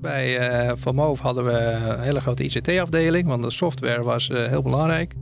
Bij 0.00 0.50
uh, 0.66 0.72
Van 0.76 0.94
Moof 0.94 1.20
hadden 1.20 1.44
we 1.44 1.52
een 1.52 2.00
hele 2.00 2.20
grote 2.20 2.44
ICT-afdeling, 2.44 3.26
want 3.26 3.42
de 3.42 3.50
software 3.50 4.02
was 4.02 4.28
heel 4.28 4.62
belangrijk. 4.62 5.14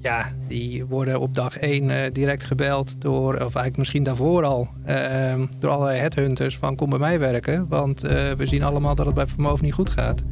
Ja, 0.00 0.32
die 0.48 0.84
worden 0.84 1.20
op 1.20 1.34
dag 1.34 1.58
1 1.58 2.12
direct 2.12 2.44
gebeld 2.44 3.00
door, 3.00 3.34
of 3.34 3.38
eigenlijk 3.38 3.76
misschien 3.76 4.02
daarvoor 4.02 4.44
al, 4.44 4.68
ehm, 4.84 5.46
door 5.58 5.70
allerlei 5.70 5.98
headhunters 5.98 6.56
van 6.56 6.76
kom 6.76 6.90
bij 6.90 6.98
mij 6.98 7.18
werken. 7.18 7.68
Want 7.68 8.00
we 8.00 8.46
zien 8.46 8.62
allemaal 8.62 8.94
dat 8.94 9.06
het 9.06 9.14
bij 9.14 9.26
Vermoof 9.26 9.60
niet 9.60 9.72
goed 9.72 9.90
gaat. 9.90 10.22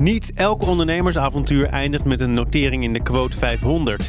Niet 0.00 0.32
elk 0.34 0.62
ondernemersavontuur 0.62 1.66
eindigt 1.66 2.04
met 2.04 2.20
een 2.20 2.34
notering 2.34 2.84
in 2.84 2.92
de 2.92 3.02
quote 3.02 3.36
500. 3.36 4.08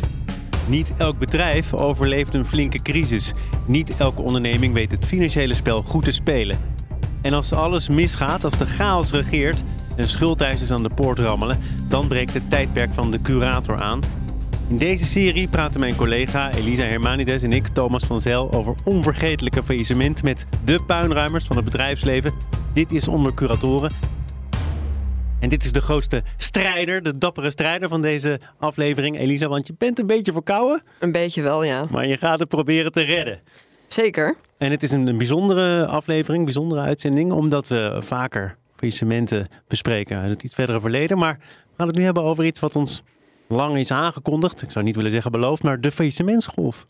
Niet 0.67 0.93
elk 0.97 1.19
bedrijf 1.19 1.73
overleeft 1.73 2.33
een 2.33 2.45
flinke 2.45 2.81
crisis. 2.81 3.33
Niet 3.65 3.97
elke 3.97 4.21
onderneming 4.21 4.73
weet 4.73 4.91
het 4.91 5.05
financiële 5.05 5.55
spel 5.55 5.83
goed 5.83 6.05
te 6.05 6.11
spelen. 6.11 6.57
En 7.21 7.33
als 7.33 7.53
alles 7.53 7.89
misgaat, 7.89 8.43
als 8.43 8.57
de 8.57 8.65
chaos 8.65 9.11
regeert 9.11 9.63
en 9.95 10.07
schuldeisers 10.07 10.71
aan 10.71 10.83
de 10.83 10.89
poort 10.89 11.19
rammelen, 11.19 11.59
dan 11.87 12.07
breekt 12.07 12.33
het 12.33 12.49
tijdperk 12.49 12.93
van 12.93 13.11
de 13.11 13.21
curator 13.21 13.81
aan. 13.81 13.99
In 14.67 14.77
deze 14.77 15.05
serie 15.05 15.47
praten 15.47 15.79
mijn 15.79 15.95
collega 15.95 16.53
Elisa 16.53 16.83
Hermanides 16.83 17.43
en 17.43 17.53
ik, 17.53 17.67
Thomas 17.67 18.03
van 18.03 18.21
Zel, 18.21 18.51
over 18.51 18.75
onvergetelijke 18.83 19.63
faillissement 19.63 20.23
met 20.23 20.45
de 20.63 20.83
puinruimers 20.85 21.45
van 21.45 21.55
het 21.55 21.65
bedrijfsleven. 21.65 22.33
Dit 22.73 22.91
is 22.91 23.07
onder 23.07 23.33
curatoren 23.33 23.91
en 25.41 25.49
dit 25.49 25.63
is 25.63 25.71
de 25.71 25.81
grootste 25.81 26.23
strijder, 26.37 27.03
de 27.03 27.17
dappere 27.17 27.49
strijder 27.49 27.89
van 27.89 28.01
deze 28.01 28.39
aflevering. 28.59 29.17
Elisa, 29.19 29.47
want 29.47 29.67
je 29.67 29.73
bent 29.77 29.99
een 29.99 30.07
beetje 30.07 30.31
verkouden. 30.31 30.81
Een 30.99 31.11
beetje 31.11 31.41
wel, 31.41 31.63
ja. 31.63 31.85
Maar 31.89 32.07
je 32.07 32.17
gaat 32.17 32.39
het 32.39 32.47
proberen 32.47 32.91
te 32.91 33.01
redden. 33.01 33.41
Zeker. 33.87 34.35
En 34.61 34.71
het 34.71 34.83
is 34.83 34.91
een, 34.91 35.17
bijzondere 35.17 35.85
aflevering, 35.87 36.43
bijzondere 36.43 36.81
uitzending, 36.81 37.31
omdat 37.31 37.67
we 37.67 37.97
vaker 37.99 38.57
faillissementen 38.75 39.47
bespreken 39.67 40.17
uit 40.17 40.29
het 40.29 40.43
iets 40.43 40.53
verdere 40.53 40.79
verleden. 40.79 41.17
Maar 41.17 41.37
we 41.39 41.73
gaan 41.77 41.87
het 41.87 41.95
nu 41.95 42.03
hebben 42.03 42.23
over 42.23 42.45
iets 42.45 42.59
wat 42.59 42.75
ons 42.75 43.03
lang 43.47 43.77
is 43.77 43.91
aangekondigd. 43.91 44.61
Ik 44.61 44.71
zou 44.71 44.85
niet 44.85 44.95
willen 44.95 45.11
zeggen 45.11 45.31
beloofd, 45.31 45.63
maar 45.63 45.81
de 45.81 45.91
faillissementsgolf. 45.91 46.85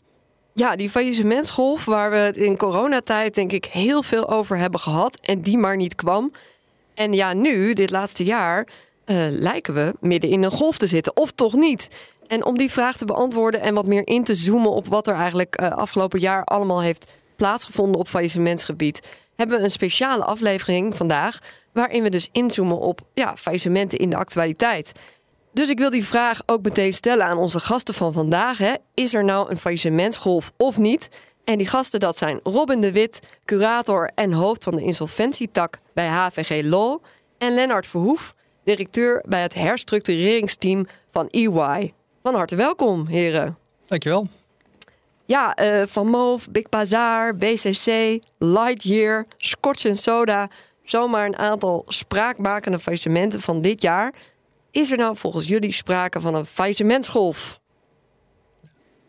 Ja, 0.54 0.76
die 0.76 0.90
faillissementsgolf 0.90 1.84
waar 1.84 2.10
we 2.10 2.16
het 2.16 2.36
in 2.36 2.56
coronatijd 2.56 3.34
denk 3.34 3.52
ik 3.52 3.64
heel 3.64 4.02
veel 4.02 4.30
over 4.30 4.56
hebben 4.56 4.80
gehad 4.80 5.18
en 5.22 5.40
die 5.40 5.58
maar 5.58 5.76
niet 5.76 5.94
kwam. 5.94 6.32
En 6.94 7.12
ja, 7.12 7.32
nu, 7.32 7.74
dit 7.74 7.90
laatste 7.90 8.24
jaar, 8.24 8.66
uh, 9.06 9.26
lijken 9.30 9.74
we 9.74 9.94
midden 10.00 10.30
in 10.30 10.42
een 10.42 10.50
golf 10.50 10.78
te 10.78 10.86
zitten. 10.86 11.16
Of 11.16 11.30
toch 11.30 11.54
niet? 11.54 11.88
En 12.26 12.44
om 12.44 12.58
die 12.58 12.70
vraag 12.70 12.96
te 12.96 13.04
beantwoorden 13.04 13.60
en 13.60 13.74
wat 13.74 13.86
meer 13.86 14.06
in 14.06 14.24
te 14.24 14.34
zoomen 14.34 14.70
op 14.70 14.86
wat 14.86 15.06
er 15.06 15.14
eigenlijk 15.14 15.60
uh, 15.60 15.70
afgelopen 15.70 16.20
jaar 16.20 16.44
allemaal 16.44 16.82
heeft 16.82 17.20
plaatsgevonden 17.36 18.00
op 18.00 18.08
faillissementsgebied, 18.08 19.00
hebben 19.36 19.58
we 19.58 19.64
een 19.64 19.70
speciale 19.70 20.24
aflevering 20.24 20.96
vandaag. 20.96 21.38
Waarin 21.72 22.02
we 22.02 22.10
dus 22.10 22.28
inzoomen 22.32 22.78
op 22.78 23.00
ja, 23.14 23.36
faillissementen 23.36 23.98
in 23.98 24.10
de 24.10 24.16
actualiteit. 24.16 24.92
Dus 25.52 25.68
ik 25.68 25.78
wil 25.78 25.90
die 25.90 26.04
vraag 26.04 26.42
ook 26.46 26.62
meteen 26.62 26.92
stellen 26.92 27.26
aan 27.26 27.38
onze 27.38 27.60
gasten 27.60 27.94
van 27.94 28.12
vandaag. 28.12 28.58
Hè. 28.58 28.74
Is 28.94 29.14
er 29.14 29.24
nou 29.24 29.50
een 29.50 29.56
faillissementsgolf 29.56 30.52
of 30.56 30.78
niet? 30.78 31.08
En 31.44 31.58
die 31.58 31.66
gasten 31.66 32.00
dat 32.00 32.18
zijn 32.18 32.40
Robin 32.42 32.80
de 32.80 32.92
Wit, 32.92 33.20
curator 33.44 34.10
en 34.14 34.32
hoofd 34.32 34.64
van 34.64 34.76
de 34.76 34.82
insolventietak 34.82 35.78
bij 35.94 36.08
HVG 36.08 36.62
Law. 36.64 36.98
En 37.38 37.54
Lennart 37.54 37.86
Verhoef, 37.86 38.34
directeur 38.64 39.24
bij 39.28 39.42
het 39.42 39.54
herstructureringsteam 39.54 40.86
van 41.08 41.28
EY. 41.28 41.92
Van 42.22 42.34
harte 42.34 42.56
welkom, 42.56 43.06
heren. 43.06 43.58
Dankjewel. 43.86 44.26
Ja, 45.32 45.58
uh, 45.62 45.86
Van 45.86 46.06
Moof, 46.06 46.50
Big 46.50 46.68
Bazaar, 46.68 47.36
BCC, 47.36 48.18
Lightyear, 48.38 49.26
Scotch 49.36 49.96
Soda. 49.96 50.50
Zomaar 50.82 51.26
een 51.26 51.36
aantal 51.36 51.84
spraakmakende 51.86 52.78
faillissementen 52.78 53.40
van 53.40 53.60
dit 53.60 53.82
jaar. 53.82 54.14
Is 54.70 54.90
er 54.90 54.96
nou 54.96 55.16
volgens 55.16 55.48
jullie 55.48 55.72
sprake 55.72 56.20
van 56.20 56.34
een 56.34 56.46
faillissementsgolf? 56.46 57.60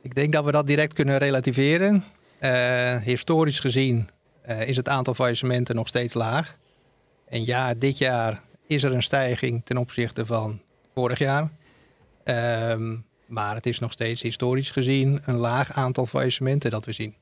Ik 0.02 0.16
denk 0.16 0.34
dat 0.34 0.46
we 0.46 0.52
dat 0.52 0.68
direct 0.68 0.94
kunnen 0.94 1.18
relativeren. 1.18 2.04
Uh, 2.42 2.96
historisch 3.02 3.60
gezien 3.60 4.10
uh, 4.48 4.68
is 4.68 4.76
het 4.76 4.90
aantal 4.90 5.14
faillissementen 5.14 5.76
nog 5.76 5.88
steeds 5.88 6.14
laag. 6.14 6.58
En 7.28 7.46
ja, 7.46 7.74
dit 7.74 7.98
jaar 7.98 8.42
is 8.68 8.84
er 8.84 8.92
een 8.92 9.04
stijging 9.04 9.66
ten 9.66 9.78
opzichte 9.78 10.26
van 10.26 10.62
vorig 10.94 11.20
jaar. 11.20 11.50
Uh, 12.26 12.98
maar 13.34 13.56
het 13.56 13.66
is 13.66 13.80
nog 13.80 13.92
steeds 13.92 14.22
historisch 14.22 14.72
gezien 14.72 15.22
een 15.26 15.38
laag 15.38 15.72
aantal 15.72 16.06
faillissementen 16.06 16.72
dat 16.72 16.86
we 16.86 16.92
zien. 16.92 17.16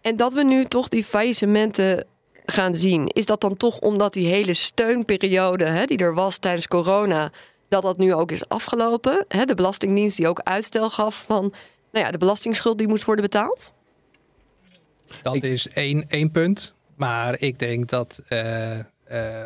En 0.00 0.16
dat 0.16 0.34
we 0.34 0.44
nu 0.44 0.64
toch 0.64 0.88
die 0.88 1.04
faillissementen 1.04 2.04
gaan 2.44 2.74
zien, 2.74 3.06
is 3.06 3.26
dat 3.26 3.40
dan 3.40 3.56
toch 3.56 3.78
omdat 3.78 4.12
die 4.12 4.26
hele 4.26 4.54
steunperiode 4.54 5.64
hè, 5.64 5.84
die 5.84 5.98
er 5.98 6.14
was 6.14 6.38
tijdens 6.38 6.68
corona, 6.68 7.32
dat 7.68 7.82
dat 7.82 7.98
nu 7.98 8.14
ook 8.14 8.32
is 8.32 8.48
afgelopen? 8.48 9.24
Hè? 9.28 9.44
De 9.44 9.54
Belastingdienst 9.54 10.16
die 10.16 10.28
ook 10.28 10.40
uitstel 10.40 10.90
gaf 10.90 11.24
van 11.24 11.52
nou 11.92 12.04
ja, 12.04 12.10
de 12.10 12.18
belastingsschuld 12.18 12.78
die 12.78 12.88
moet 12.88 13.04
worden 13.04 13.24
betaald? 13.24 13.72
Dat 15.22 15.42
is 15.42 15.68
één, 15.68 16.04
één 16.08 16.30
punt. 16.30 16.74
Maar 16.94 17.40
ik 17.40 17.58
denk 17.58 17.88
dat 17.88 18.22
uh, 18.28 18.78
uh, 18.78 18.82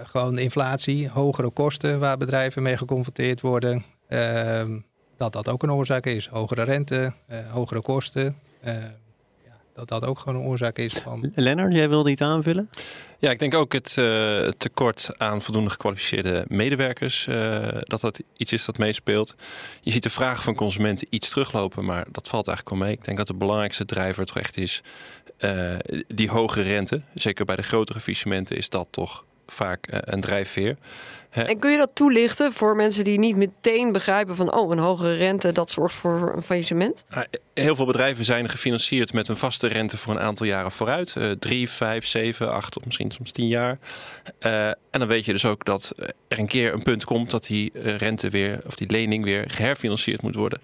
gewoon 0.04 0.38
inflatie, 0.38 1.08
hogere 1.08 1.50
kosten 1.50 1.98
waar 1.98 2.16
bedrijven 2.16 2.62
mee 2.62 2.76
geconfronteerd 2.76 3.40
worden, 3.40 3.84
uh, 4.08 4.62
dat 5.16 5.32
dat 5.32 5.48
ook 5.48 5.62
een 5.62 5.72
oorzaak 5.72 6.06
is. 6.06 6.26
Hogere 6.26 6.62
rente, 6.62 7.12
eh, 7.26 7.38
hogere 7.50 7.80
kosten 7.80 8.36
dat 9.74 9.88
dat 9.88 10.04
ook 10.04 10.18
gewoon 10.18 10.40
een 10.40 10.46
oorzaak 10.46 10.78
is 10.78 10.94
van. 10.94 11.30
Lennart, 11.34 11.72
jij 11.72 11.88
wilde 11.88 12.10
iets 12.10 12.20
aanvullen? 12.20 12.70
Ja, 13.18 13.30
ik 13.30 13.38
denk 13.38 13.54
ook 13.54 13.72
het 13.72 13.96
uh, 13.98 14.48
tekort 14.48 15.10
aan 15.16 15.42
voldoende 15.42 15.70
gekwalificeerde 15.70 16.44
medewerkers, 16.48 17.26
uh, 17.26 17.66
dat 17.80 18.00
dat 18.00 18.22
iets 18.36 18.52
is 18.52 18.64
dat 18.64 18.78
meespeelt. 18.78 19.34
Je 19.80 19.90
ziet 19.90 20.02
de 20.02 20.10
vraag 20.10 20.42
van 20.42 20.54
consumenten 20.54 21.06
iets 21.10 21.28
teruglopen, 21.30 21.84
maar 21.84 22.06
dat 22.10 22.28
valt 22.28 22.46
eigenlijk 22.46 22.76
wel 22.76 22.86
mee. 22.86 22.96
Ik 22.96 23.04
denk 23.04 23.18
dat 23.18 23.26
de 23.26 23.34
belangrijkste 23.34 23.84
drijver 23.84 24.24
toch 24.24 24.38
echt 24.38 24.56
is 24.56 24.82
uh, 25.38 25.74
die 26.06 26.30
hoge 26.30 26.62
rente. 26.62 27.02
Zeker 27.14 27.44
bij 27.44 27.56
de 27.56 27.62
grotere 27.62 28.00
faillissementen 28.00 28.56
is 28.56 28.68
dat 28.68 28.88
toch 28.90 29.24
vaak 29.46 29.86
een 29.88 30.20
drijfveer. 30.20 30.76
En 31.42 31.58
kun 31.58 31.70
je 31.70 31.76
dat 31.76 31.90
toelichten 31.94 32.52
voor 32.52 32.76
mensen 32.76 33.04
die 33.04 33.18
niet 33.18 33.36
meteen 33.36 33.92
begrijpen 33.92 34.36
van 34.36 34.52
oh, 34.52 34.70
een 34.70 34.78
hogere 34.78 35.14
rente 35.14 35.52
dat 35.52 35.70
zorgt 35.70 35.94
voor 35.94 36.32
een 36.36 36.42
faillissement? 36.42 37.04
Heel 37.54 37.76
veel 37.76 37.86
bedrijven 37.86 38.24
zijn 38.24 38.48
gefinancierd 38.48 39.12
met 39.12 39.28
een 39.28 39.36
vaste 39.36 39.66
rente 39.66 39.96
voor 39.96 40.14
een 40.14 40.20
aantal 40.20 40.46
jaren 40.46 40.72
vooruit. 40.72 41.14
Uh, 41.18 41.30
drie, 41.30 41.70
vijf, 41.70 42.06
zeven, 42.06 42.52
acht 42.52 42.76
of 42.76 42.84
misschien 42.84 43.10
soms 43.10 43.30
tien 43.30 43.48
jaar. 43.48 43.78
Uh, 44.46 44.66
en 44.66 44.76
dan 44.90 45.06
weet 45.06 45.24
je 45.24 45.32
dus 45.32 45.44
ook 45.44 45.64
dat 45.64 45.92
er 46.28 46.38
een 46.38 46.46
keer 46.46 46.72
een 46.72 46.82
punt 46.82 47.04
komt 47.04 47.30
dat 47.30 47.46
die 47.46 47.72
eh, 47.72 47.96
rente 47.96 48.30
weer 48.30 48.60
of 48.66 48.74
die 48.74 48.90
lening 48.90 49.24
weer 49.24 49.44
geherfinancierd 49.50 50.22
moet 50.22 50.34
worden. 50.34 50.60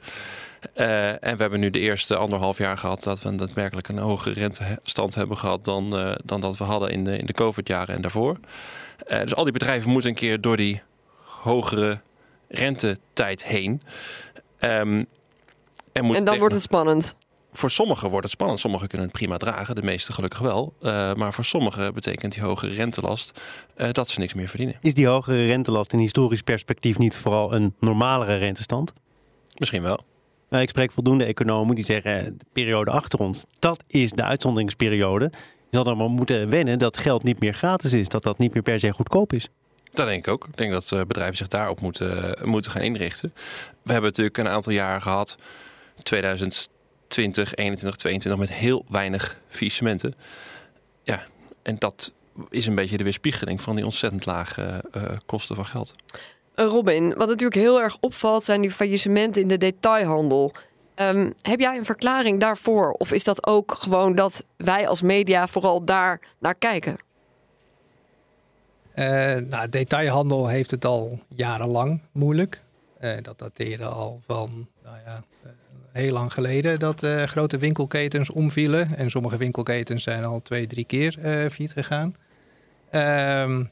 Uh, 0.77 1.09
en 1.09 1.37
we 1.37 1.43
hebben 1.43 1.61
nu 1.61 1.71
de 1.71 1.79
eerste 1.79 2.17
anderhalf 2.17 2.59
jaar 2.59 2.79
gehad 2.79 3.03
dat 3.03 3.23
we 3.23 3.35
daadwerkelijk 3.35 3.89
een 3.89 3.99
hogere 3.99 4.35
rentestand 4.35 5.15
hebben 5.15 5.39
gehad 5.39 5.65
dan, 5.65 5.99
uh, 5.99 6.13
dan 6.25 6.41
dat 6.41 6.57
we 6.57 6.65
hadden 6.65 6.91
in 6.91 7.05
de, 7.05 7.19
in 7.19 7.27
de 7.27 7.33
COVID-jaren 7.33 7.95
en 7.95 8.03
daarvoor. 8.03 8.39
Uh, 9.09 9.21
dus 9.21 9.35
al 9.35 9.45
die 9.45 9.53
bedrijven 9.53 9.91
moeten 9.91 10.11
een 10.11 10.17
keer 10.17 10.41
door 10.41 10.57
die 10.57 10.83
hogere 11.25 12.01
rentetijd 12.49 13.45
heen. 13.45 13.83
Um, 14.61 15.07
en, 15.93 16.15
en 16.15 16.25
dan 16.25 16.39
wordt 16.39 16.55
het 16.55 16.63
spannend. 16.63 17.15
Voor 17.53 17.71
sommigen 17.71 18.09
wordt 18.09 18.25
het 18.25 18.33
spannend. 18.33 18.61
Sommigen 18.61 18.89
kunnen 18.89 19.07
het 19.07 19.17
prima 19.17 19.37
dragen, 19.37 19.75
de 19.75 19.83
meeste 19.83 20.13
gelukkig 20.13 20.39
wel. 20.39 20.75
Uh, 20.83 21.15
maar 21.15 21.35
voor 21.35 21.45
sommigen 21.45 21.95
betekent 21.95 22.33
die 22.33 22.43
hogere 22.43 22.75
rentelast 22.75 23.41
uh, 23.77 23.91
dat 23.91 24.09
ze 24.09 24.19
niks 24.19 24.35
meer 24.35 24.49
verdienen. 24.49 24.77
Is 24.81 24.95
die 24.95 25.07
hogere 25.07 25.47
rentelast 25.47 25.93
in 25.93 25.99
historisch 25.99 26.43
perspectief 26.43 26.99
niet 26.99 27.17
vooral 27.17 27.53
een 27.55 27.75
normalere 27.79 28.37
rentestand? 28.37 28.93
Misschien 29.57 29.83
wel. 29.83 30.05
Nou, 30.51 30.63
ik 30.63 30.69
spreek 30.69 30.93
voldoende 30.93 31.25
economen 31.25 31.75
die 31.75 31.85
zeggen: 31.85 32.39
de 32.39 32.45
periode 32.53 32.91
achter 32.91 33.19
ons, 33.19 33.45
dat 33.59 33.85
is 33.87 34.11
de 34.11 34.23
uitzonderingsperiode. 34.23 35.31
Je 35.71 35.77
zal 35.77 35.87
er 35.87 35.97
maar 35.97 36.11
moeten 36.11 36.49
wennen 36.49 36.79
dat 36.79 36.99
geld 36.99 37.23
niet 37.23 37.41
meer 37.41 37.55
gratis 37.55 37.93
is, 37.93 38.09
dat 38.09 38.23
dat 38.23 38.39
niet 38.39 38.53
meer 38.53 38.63
per 38.63 38.81
se 38.81 38.91
goedkoop 38.91 39.33
is. 39.33 39.49
Dat 39.91 40.07
denk 40.07 40.27
ik 40.27 40.33
ook. 40.33 40.47
Ik 40.47 40.57
denk 40.57 40.73
dat 40.73 40.93
eh, 40.93 41.01
bedrijven 41.01 41.37
zich 41.37 41.49
daarop 41.49 41.81
moeten, 41.81 42.37
moeten 42.45 42.71
gaan 42.71 42.83
inrichten. 42.83 43.33
We 43.83 43.93
hebben 43.93 44.11
natuurlijk 44.11 44.39
een 44.39 44.49
aantal 44.49 44.73
jaar 44.73 45.01
gehad, 45.01 45.37
2020, 45.99 47.55
21, 47.55 47.97
22, 48.01 48.41
met 48.41 48.53
heel 48.53 48.85
weinig 48.89 49.41
faillissementen. 49.49 50.15
Ja, 51.03 51.23
en 51.63 51.77
dat 51.79 52.13
is 52.49 52.67
een 52.67 52.75
beetje 52.75 52.97
de 52.97 53.05
weerspiegeling 53.05 53.61
van 53.61 53.77
die 53.77 53.85
ontzettend 53.85 54.27
lage 54.27 54.85
kosten 55.27 55.57
van 55.57 55.67
geld. 55.67 55.93
Eh, 56.61 56.67
Robin, 56.67 57.15
wat 57.15 57.29
natuurlijk 57.29 57.61
heel 57.61 57.81
erg 57.81 57.97
opvalt 58.01 58.45
zijn 58.45 58.61
die 58.61 58.71
faillissementen 58.71 59.43
in 59.43 59.49
de 59.49 59.59
detailhandel. 59.59 60.53
Um, 60.97 61.33
heb 61.43 61.61
jij 61.61 61.77
een 61.77 61.85
verklaring 61.85 62.41
daarvoor? 62.41 62.93
Of 62.93 63.13
is 63.13 63.25
dat 63.25 63.47
ook 63.47 63.73
gewoon 63.79 64.15
dat 64.15 64.47
wij 64.57 64.89
als 64.89 65.03
media 65.03 65.47
vooral 65.47 65.85
daar 65.85 66.21
naar 66.39 66.55
kijken? 66.55 66.97
Uh, 68.95 69.05
nou, 69.37 69.69
detailhandel 69.69 70.49
heeft 70.49 70.71
het 70.71 70.85
al 70.85 71.19
jarenlang 71.29 72.01
moeilijk. 72.13 72.61
Uh, 73.01 73.13
dat 73.23 73.39
dateerde 73.39 73.85
al 73.85 74.21
van 74.27 74.69
nou 74.85 74.97
ja, 75.05 75.25
heel 75.93 76.13
lang 76.13 76.33
geleden 76.33 76.79
dat 76.79 77.07
grote 77.25 77.59
winkelketens 77.59 78.31
omvielen. 78.31 78.97
En 78.97 79.11
sommige 79.11 79.37
winkelketens 79.37 80.03
zijn 80.03 80.25
al 80.25 80.43
twee, 80.43 80.67
drie 80.67 80.85
keer 80.85 81.13
failliet 81.51 81.73
gegaan. 81.73 82.17
Um, 82.93 83.71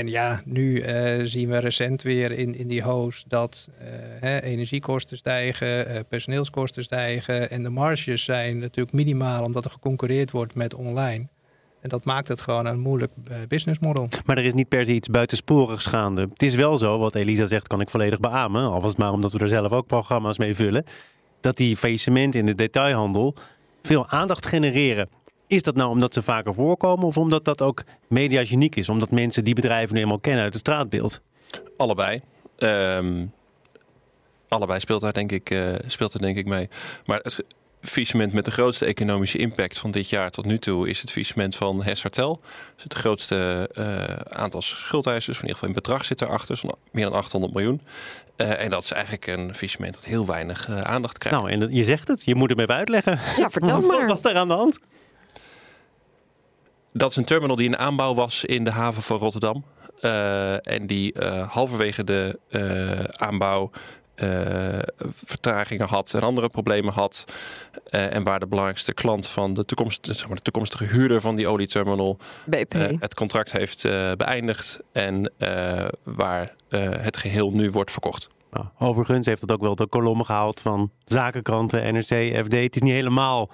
En 0.00 0.08
ja, 0.08 0.40
nu 0.44 0.82
uh, 0.82 1.20
zien 1.24 1.48
we 1.48 1.58
recent 1.58 2.02
weer 2.02 2.32
in, 2.32 2.54
in 2.54 2.68
die 2.68 2.82
hoos 2.82 3.24
dat 3.28 3.68
uh, 3.70 3.88
hè, 4.20 4.42
energiekosten 4.42 5.16
stijgen, 5.16 5.94
uh, 5.94 6.00
personeelskosten 6.08 6.82
stijgen 6.84 7.50
en 7.50 7.62
de 7.62 7.68
marges 7.68 8.24
zijn 8.24 8.58
natuurlijk 8.58 8.96
minimaal 8.96 9.44
omdat 9.44 9.64
er 9.64 9.70
geconcurreerd 9.70 10.30
wordt 10.30 10.54
met 10.54 10.74
online. 10.74 11.26
En 11.80 11.88
dat 11.88 12.04
maakt 12.04 12.28
het 12.28 12.40
gewoon 12.40 12.66
een 12.66 12.80
moeilijk 12.80 13.12
businessmodel. 13.48 14.08
Maar 14.24 14.38
er 14.38 14.44
is 14.44 14.54
niet 14.54 14.68
per 14.68 14.84
se 14.84 14.92
iets 14.92 15.08
buitensporig 15.08 15.82
gaande. 15.82 16.20
Het 16.32 16.42
is 16.42 16.54
wel 16.54 16.76
zo, 16.76 16.98
wat 16.98 17.14
Elisa 17.14 17.46
zegt, 17.46 17.66
kan 17.66 17.80
ik 17.80 17.90
volledig 17.90 18.20
beamen. 18.20 18.62
Al 18.62 18.80
was 18.80 18.90
het 18.90 18.98
maar 18.98 19.12
omdat 19.12 19.32
we 19.32 19.38
er 19.38 19.48
zelf 19.48 19.72
ook 19.72 19.86
programma's 19.86 20.38
mee 20.38 20.54
vullen. 20.54 20.84
Dat 21.40 21.56
die 21.56 21.76
faillissementen 21.76 22.40
in 22.40 22.46
de 22.46 22.54
detailhandel 22.54 23.34
veel 23.82 24.08
aandacht 24.08 24.46
genereren. 24.46 25.08
Is 25.50 25.62
dat 25.62 25.74
nou 25.74 25.90
omdat 25.90 26.14
ze 26.14 26.22
vaker 26.22 26.54
voorkomen 26.54 27.06
of 27.06 27.18
omdat 27.18 27.44
dat 27.44 27.62
ook 27.62 27.82
mediageniek 28.08 28.76
is? 28.76 28.88
Omdat 28.88 29.10
mensen 29.10 29.44
die 29.44 29.54
bedrijven 29.54 29.94
nu 29.94 30.00
eenmaal 30.00 30.18
kennen 30.18 30.42
uit 30.42 30.52
het 30.52 30.62
straatbeeld? 30.62 31.20
Allebei. 31.76 32.20
Um, 32.58 33.32
allebei 34.48 34.80
speelt 34.80 35.00
daar, 35.00 35.12
denk 35.12 35.32
ik, 35.32 35.50
uh, 35.50 35.72
speelt 35.86 36.14
er 36.14 36.20
denk 36.20 36.36
ik 36.36 36.46
mee. 36.46 36.68
Maar 37.04 37.20
het 37.22 37.44
faillissement 37.80 38.32
met 38.32 38.44
de 38.44 38.50
grootste 38.50 38.84
economische 38.84 39.38
impact 39.38 39.78
van 39.78 39.90
dit 39.90 40.08
jaar 40.08 40.30
tot 40.30 40.44
nu 40.44 40.58
toe 40.58 40.88
is 40.88 41.00
het 41.00 41.10
faillissement 41.10 41.56
van 41.56 41.84
Hesartel. 41.84 42.40
Dus 42.74 42.82
het 42.82 42.94
grootste 42.94 43.70
uh, 43.78 44.04
aantal 44.16 44.62
schuldeisers, 44.62 45.36
in 45.36 45.42
ieder 45.42 45.54
geval 45.54 45.68
in 45.68 45.74
bedrag 45.74 46.04
zit 46.04 46.20
erachter, 46.20 46.56
zo'n 46.56 46.70
meer 46.90 47.04
dan 47.04 47.12
800 47.12 47.54
miljoen. 47.54 47.80
Uh, 48.36 48.62
en 48.62 48.70
dat 48.70 48.82
is 48.82 48.92
eigenlijk 48.92 49.26
een 49.26 49.54
faillissement 49.54 49.94
dat 49.94 50.04
heel 50.04 50.26
weinig 50.26 50.68
uh, 50.68 50.80
aandacht 50.80 51.18
krijgt. 51.18 51.38
Nou, 51.38 51.50
en 51.50 51.74
je 51.74 51.84
zegt 51.84 52.08
het, 52.08 52.24
je 52.24 52.34
moet 52.34 52.48
hem 52.48 52.60
even 52.60 52.74
uitleggen. 52.74 53.18
Ja, 53.36 53.50
vertel 53.50 53.80
Wat 53.80 53.90
maar. 53.90 54.06
was 54.06 54.22
daar 54.22 54.36
aan 54.36 54.48
de 54.48 54.54
hand? 54.54 54.78
Dat 56.92 57.10
is 57.10 57.16
een 57.16 57.24
terminal 57.24 57.56
die 57.56 57.66
in 57.66 57.78
aanbouw 57.78 58.14
was 58.14 58.44
in 58.44 58.64
de 58.64 58.70
haven 58.70 59.02
van 59.02 59.18
Rotterdam. 59.18 59.64
Uh, 60.02 60.66
en 60.66 60.86
die 60.86 61.20
uh, 61.20 61.50
halverwege 61.50 62.04
de 62.04 62.38
uh, 62.50 63.04
aanbouw 63.04 63.70
vertragingen 65.12 65.86
had 65.86 66.14
en 66.14 66.20
andere 66.20 66.48
problemen 66.48 66.92
had. 66.92 67.24
en 67.90 68.22
waar 68.22 68.40
de 68.40 68.46
belangrijkste 68.46 68.92
klant 68.92 69.26
van 69.26 69.54
de, 69.54 69.64
toekomst, 69.64 70.08
zeg 70.10 70.26
maar, 70.26 70.36
de 70.36 70.42
toekomstige 70.42 70.84
huurder 70.84 71.20
van 71.20 71.36
die 71.36 71.48
olieterminal 71.48 72.18
BP. 72.44 72.74
het 72.98 73.14
contract 73.14 73.52
heeft 73.52 73.82
beëindigd. 74.16 74.80
En 74.92 75.32
waar 76.02 76.50
het 76.98 77.16
geheel 77.16 77.50
nu 77.50 77.70
wordt 77.70 77.90
verkocht. 77.90 78.28
Nou, 78.50 78.66
overigens 78.78 79.26
heeft 79.26 79.40
het 79.40 79.52
ook 79.52 79.60
wel 79.60 79.74
de 79.74 79.86
kolommen 79.86 80.24
gehaald 80.24 80.60
van 80.60 80.90
zakenkranten, 81.04 81.94
NRC, 81.94 82.44
FD. 82.44 82.52
Het 82.52 82.76
is 82.76 82.82
niet 82.82 82.92
helemaal 82.92 83.50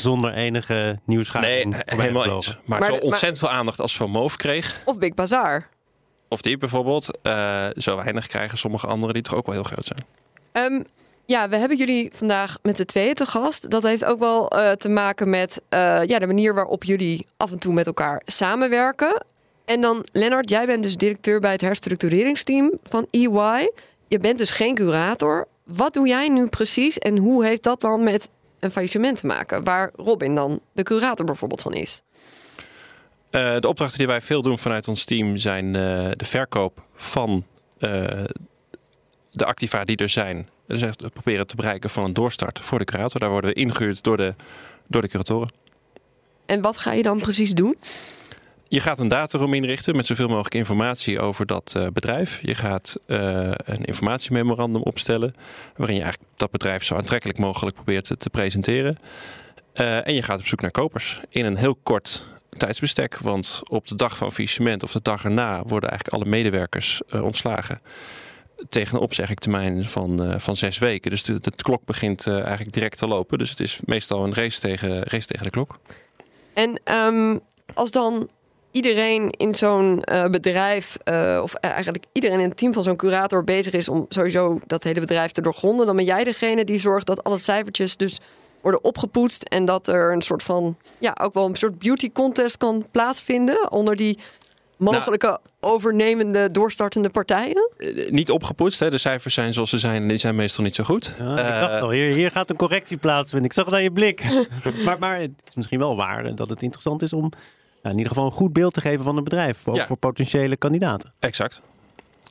zonder 0.00 0.32
enige 0.32 0.98
nieuwsgaring. 1.04 1.72
Nee, 1.72 1.82
helemaal 1.86 2.34
eens. 2.34 2.56
Maar, 2.64 2.78
maar 2.78 2.88
zo 2.88 2.94
ontzettend 2.94 3.40
maar, 3.40 3.50
veel 3.50 3.58
aandacht 3.58 3.80
als 3.80 3.96
Van 3.96 4.10
Moof 4.10 4.36
kreeg. 4.36 4.82
Of 4.84 4.98
Big 4.98 5.14
Bazaar. 5.14 5.68
Of 6.28 6.40
die 6.40 6.58
bijvoorbeeld. 6.58 7.18
Uh, 7.22 7.66
zo 7.76 7.96
weinig 7.96 8.26
krijgen 8.26 8.58
sommige 8.58 8.86
anderen 8.86 9.14
die 9.14 9.22
toch 9.22 9.34
ook 9.34 9.46
wel 9.46 9.54
heel 9.54 9.64
groot 9.64 9.86
zijn. 9.86 10.04
Um, 10.72 10.86
ja, 11.30 11.48
we 11.48 11.56
hebben 11.56 11.76
jullie 11.76 12.10
vandaag 12.14 12.58
met 12.62 12.76
de 12.76 12.84
tweeën 12.84 13.14
te 13.14 13.26
gast. 13.26 13.70
Dat 13.70 13.82
heeft 13.82 14.04
ook 14.04 14.18
wel 14.18 14.58
uh, 14.58 14.72
te 14.72 14.88
maken 14.88 15.30
met 15.30 15.62
uh, 15.70 16.04
ja, 16.04 16.18
de 16.18 16.26
manier 16.26 16.54
waarop 16.54 16.84
jullie 16.84 17.26
af 17.36 17.50
en 17.50 17.58
toe 17.58 17.72
met 17.72 17.86
elkaar 17.86 18.22
samenwerken. 18.24 19.24
En 19.64 19.80
dan, 19.80 20.06
Lennart, 20.12 20.50
jij 20.50 20.66
bent 20.66 20.82
dus 20.82 20.96
directeur 20.96 21.40
bij 21.40 21.52
het 21.52 21.60
herstructureringsteam 21.60 22.72
van 22.82 23.06
EY. 23.10 23.70
Je 24.08 24.18
bent 24.18 24.38
dus 24.38 24.50
geen 24.50 24.74
curator. 24.74 25.48
Wat 25.64 25.94
doe 25.94 26.08
jij 26.08 26.28
nu 26.28 26.46
precies 26.46 26.98
en 26.98 27.16
hoe 27.16 27.44
heeft 27.44 27.62
dat 27.62 27.80
dan 27.80 28.02
met 28.02 28.30
een 28.60 28.70
faillissement 28.70 29.18
te 29.18 29.26
maken, 29.26 29.64
waar 29.64 29.90
Robin 29.96 30.34
dan 30.34 30.60
de 30.72 30.82
curator 30.82 31.26
bijvoorbeeld 31.26 31.62
van 31.62 31.72
is? 31.72 32.02
Uh, 33.30 33.56
de 33.58 33.68
opdrachten 33.68 33.98
die 33.98 34.06
wij 34.06 34.20
veel 34.20 34.42
doen 34.42 34.58
vanuit 34.58 34.88
ons 34.88 35.04
team 35.04 35.36
zijn 35.36 35.66
uh, 35.66 35.72
de 36.16 36.24
verkoop 36.24 36.82
van 36.94 37.44
uh, 37.78 37.90
de 39.30 39.44
activa 39.44 39.84
die 39.84 39.96
er 39.96 40.08
zijn. 40.08 40.48
Dus 40.66 40.82
proberen 41.12 41.46
te 41.46 41.56
bereiken 41.56 41.90
van 41.90 42.04
een 42.04 42.12
doorstart 42.12 42.58
voor 42.58 42.78
de 42.78 42.84
curator. 42.84 43.20
Daar 43.20 43.30
worden 43.30 43.50
we 43.50 43.56
ingehuurd 43.56 44.02
door 44.02 44.16
de, 44.16 44.34
door 44.86 45.02
de 45.02 45.08
curatoren. 45.08 45.52
En 46.46 46.60
wat 46.60 46.78
ga 46.78 46.92
je 46.92 47.02
dan 47.02 47.18
precies 47.18 47.52
doen? 47.52 47.76
Je 48.70 48.80
gaat 48.80 48.98
een 48.98 49.08
dataroom 49.08 49.54
inrichten 49.54 49.96
met 49.96 50.06
zoveel 50.06 50.28
mogelijk 50.28 50.54
informatie 50.54 51.20
over 51.20 51.46
dat 51.46 51.74
uh, 51.76 51.86
bedrijf. 51.92 52.38
Je 52.42 52.54
gaat 52.54 52.96
uh, 53.06 53.18
een 53.64 53.84
informatiememorandum 53.84 54.82
opstellen, 54.82 55.34
waarin 55.76 55.96
je 55.96 56.02
eigenlijk 56.02 56.32
dat 56.36 56.50
bedrijf 56.50 56.84
zo 56.84 56.94
aantrekkelijk 56.94 57.38
mogelijk 57.38 57.74
probeert 57.76 58.04
te, 58.04 58.16
te 58.16 58.30
presenteren. 58.30 58.98
Uh, 59.74 60.06
en 60.06 60.14
je 60.14 60.22
gaat 60.22 60.38
op 60.38 60.46
zoek 60.46 60.60
naar 60.60 60.70
kopers 60.70 61.20
in 61.28 61.44
een 61.44 61.56
heel 61.56 61.74
kort 61.82 62.26
tijdsbestek. 62.56 63.18
Want 63.18 63.60
op 63.68 63.86
de 63.86 63.94
dag 63.94 64.16
van 64.16 64.32
faillissement 64.32 64.82
of 64.82 64.92
de 64.92 65.02
dag 65.02 65.24
erna 65.24 65.62
worden 65.62 65.90
eigenlijk 65.90 66.22
alle 66.22 66.30
medewerkers 66.30 67.00
ontslagen. 67.12 67.80
Tegen 68.68 68.96
een 68.96 69.02
opzeggingtermijn 69.02 69.84
van, 69.84 70.40
van 70.40 70.56
zes 70.56 70.78
weken. 70.78 71.10
Dus 71.10 71.22
de, 71.22 71.40
klok 71.56 71.84
begint 71.84 72.26
eigenlijk 72.26 72.72
direct 72.72 72.98
te 72.98 73.06
lopen. 73.06 73.38
Dus 73.38 73.50
het 73.50 73.60
is 73.60 73.80
meestal 73.84 74.24
een 74.24 74.34
race 74.34 74.60
tegen, 74.60 75.02
race 75.02 75.26
tegen 75.26 75.44
de 75.44 75.50
klok. 75.50 75.78
En 76.54 76.80
um, 76.94 77.40
als 77.74 77.90
dan 77.90 78.28
iedereen 78.70 79.30
in 79.30 79.54
zo'n 79.54 80.02
uh, 80.12 80.26
bedrijf, 80.26 80.96
uh, 81.04 81.40
of 81.42 81.54
eigenlijk 81.54 82.04
iedereen 82.12 82.40
in 82.40 82.48
het 82.48 82.56
team 82.56 82.72
van 82.72 82.82
zo'n 82.82 82.96
curator 82.96 83.44
bezig 83.44 83.72
is 83.72 83.88
om 83.88 84.06
sowieso 84.08 84.58
dat 84.66 84.82
hele 84.82 85.00
bedrijf 85.00 85.32
te 85.32 85.42
doorgronden, 85.42 85.86
dan 85.86 85.96
ben 85.96 86.04
jij 86.04 86.24
degene 86.24 86.64
die 86.64 86.78
zorgt 86.78 87.06
dat 87.06 87.24
alle 87.24 87.36
cijfertjes 87.36 87.96
dus 87.96 88.20
worden 88.60 88.84
opgepoetst 88.84 89.42
en 89.42 89.64
dat 89.64 89.88
er 89.88 90.12
een 90.12 90.22
soort 90.22 90.42
van, 90.42 90.76
ja, 90.98 91.16
ook 91.20 91.34
wel 91.34 91.46
een 91.46 91.56
soort 91.56 91.78
beauty 91.78 92.12
contest 92.12 92.56
kan 92.56 92.86
plaatsvinden 92.90 93.72
onder 93.72 93.96
die 93.96 94.18
mogelijke 94.76 95.26
nou, 95.26 95.38
overnemende, 95.60 96.50
doorstartende 96.50 97.08
partijen? 97.08 97.70
Niet 98.08 98.30
opgepoetst. 98.30 98.80
Hè. 98.80 98.90
De 98.90 98.98
cijfers 98.98 99.34
zijn 99.34 99.52
zoals 99.52 99.70
ze 99.70 99.78
zijn 99.78 100.02
en 100.02 100.08
die 100.08 100.18
zijn 100.18 100.34
meestal 100.34 100.64
niet 100.64 100.74
zo 100.74 100.84
goed. 100.84 101.14
Ja, 101.18 101.38
ik 101.38 101.60
dacht 101.60 101.80
al, 101.80 101.90
hier, 101.90 102.14
hier 102.14 102.30
gaat 102.30 102.50
een 102.50 102.56
correctie 102.56 102.96
plaatsvinden. 102.96 103.48
Ik 103.48 103.54
zag 103.54 103.64
het 103.64 103.74
aan 103.74 103.82
je 103.82 103.92
blik. 103.92 104.22
maar, 104.84 104.98
maar 104.98 105.18
het 105.18 105.30
is 105.48 105.54
misschien 105.54 105.78
wel 105.78 105.96
waar 105.96 106.34
dat 106.34 106.48
het 106.48 106.62
interessant 106.62 107.02
is 107.02 107.12
om 107.12 107.30
in 107.82 107.90
ieder 107.90 108.08
geval 108.08 108.24
een 108.24 108.32
goed 108.32 108.52
beeld 108.52 108.74
te 108.74 108.80
geven 108.80 109.04
van 109.04 109.14
het 109.14 109.24
bedrijf. 109.24 109.68
Ook 109.68 109.76
ja. 109.76 109.86
voor 109.86 109.96
potentiële 109.96 110.56
kandidaten. 110.56 111.12
Exact. 111.18 111.62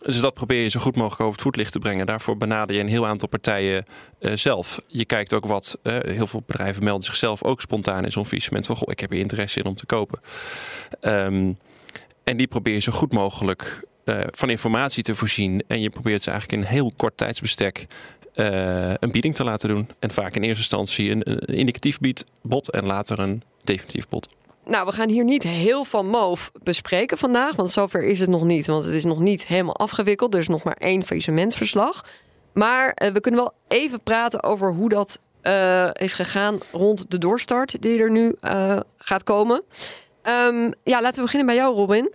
Dus 0.01 0.21
dat 0.21 0.33
probeer 0.33 0.61
je 0.61 0.69
zo 0.69 0.79
goed 0.79 0.95
mogelijk 0.95 1.21
over 1.21 1.33
het 1.33 1.41
voetlicht 1.41 1.71
te 1.71 1.79
brengen. 1.79 2.05
Daarvoor 2.05 2.37
benader 2.37 2.75
je 2.75 2.81
een 2.81 2.87
heel 2.87 3.07
aantal 3.07 3.27
partijen 3.27 3.85
uh, 4.19 4.31
zelf. 4.35 4.81
Je 4.87 5.05
kijkt 5.05 5.33
ook 5.33 5.45
wat, 5.45 5.79
uh, 5.83 5.97
heel 6.01 6.27
veel 6.27 6.43
bedrijven 6.45 6.83
melden 6.83 7.03
zichzelf 7.03 7.43
ook 7.43 7.61
spontaan 7.61 8.05
in 8.05 8.11
zo'n 8.11 8.25
faillissement. 8.25 8.65
Van, 8.65 8.75
goh, 8.75 8.91
ik 8.91 8.99
heb 8.99 9.11
hier 9.11 9.19
interesse 9.19 9.59
in 9.59 9.65
om 9.65 9.75
te 9.75 9.85
kopen. 9.85 10.19
Um, 11.01 11.57
en 12.23 12.37
die 12.37 12.47
probeer 12.47 12.73
je 12.73 12.79
zo 12.79 12.91
goed 12.91 13.13
mogelijk 13.13 13.85
uh, 14.05 14.15
van 14.31 14.49
informatie 14.49 15.03
te 15.03 15.15
voorzien. 15.15 15.63
En 15.67 15.81
je 15.81 15.89
probeert 15.89 16.23
ze 16.23 16.31
eigenlijk 16.31 16.61
in 16.61 16.67
een 16.67 16.73
heel 16.73 16.91
kort 16.97 17.17
tijdsbestek 17.17 17.87
een 18.99 19.11
bieding 19.11 19.35
te 19.35 19.43
laten 19.43 19.69
doen. 19.69 19.89
En 19.99 20.11
vaak 20.11 20.35
in 20.35 20.41
eerste 20.41 20.59
instantie 20.59 21.11
een, 21.11 21.31
een 21.31 21.55
indicatief 21.55 21.99
bied, 21.99 22.23
bod 22.41 22.71
en 22.71 22.85
later 22.85 23.19
een 23.19 23.43
definitief 23.63 24.07
bod. 24.07 24.35
Nou, 24.69 24.85
we 24.85 24.91
gaan 24.91 25.09
hier 25.09 25.23
niet 25.23 25.43
heel 25.43 25.83
van 25.83 26.07
moof 26.07 26.51
bespreken 26.63 27.17
vandaag, 27.17 27.55
want 27.55 27.69
zover 27.69 28.03
is 28.03 28.19
het 28.19 28.29
nog 28.29 28.43
niet. 28.43 28.67
Want 28.67 28.85
het 28.85 28.93
is 28.93 29.03
nog 29.03 29.19
niet 29.19 29.47
helemaal 29.47 29.77
afgewikkeld. 29.77 30.33
Er 30.33 30.39
is 30.39 30.47
nog 30.47 30.63
maar 30.63 30.77
één 30.77 31.03
faillissementsverslag. 31.03 32.05
Maar 32.53 32.97
uh, 33.03 33.11
we 33.11 33.19
kunnen 33.19 33.39
wel 33.39 33.53
even 33.67 34.01
praten 34.03 34.43
over 34.43 34.73
hoe 34.73 34.89
dat 34.89 35.19
uh, 35.43 35.89
is 35.93 36.13
gegaan 36.13 36.57
rond 36.71 37.11
de 37.11 37.17
doorstart 37.17 37.81
die 37.81 37.99
er 37.99 38.11
nu 38.11 38.35
uh, 38.41 38.79
gaat 38.97 39.23
komen. 39.23 39.63
Um, 40.23 40.73
ja, 40.83 41.01
laten 41.01 41.15
we 41.15 41.21
beginnen 41.21 41.47
bij 41.47 41.55
jou, 41.55 41.75
Robin. 41.75 42.13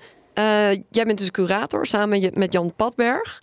jij 0.91 1.05
bent 1.05 1.19
dus 1.19 1.31
curator 1.31 1.87
samen 1.87 2.31
met 2.35 2.53
Jan 2.53 2.75
Padberg. 2.77 3.43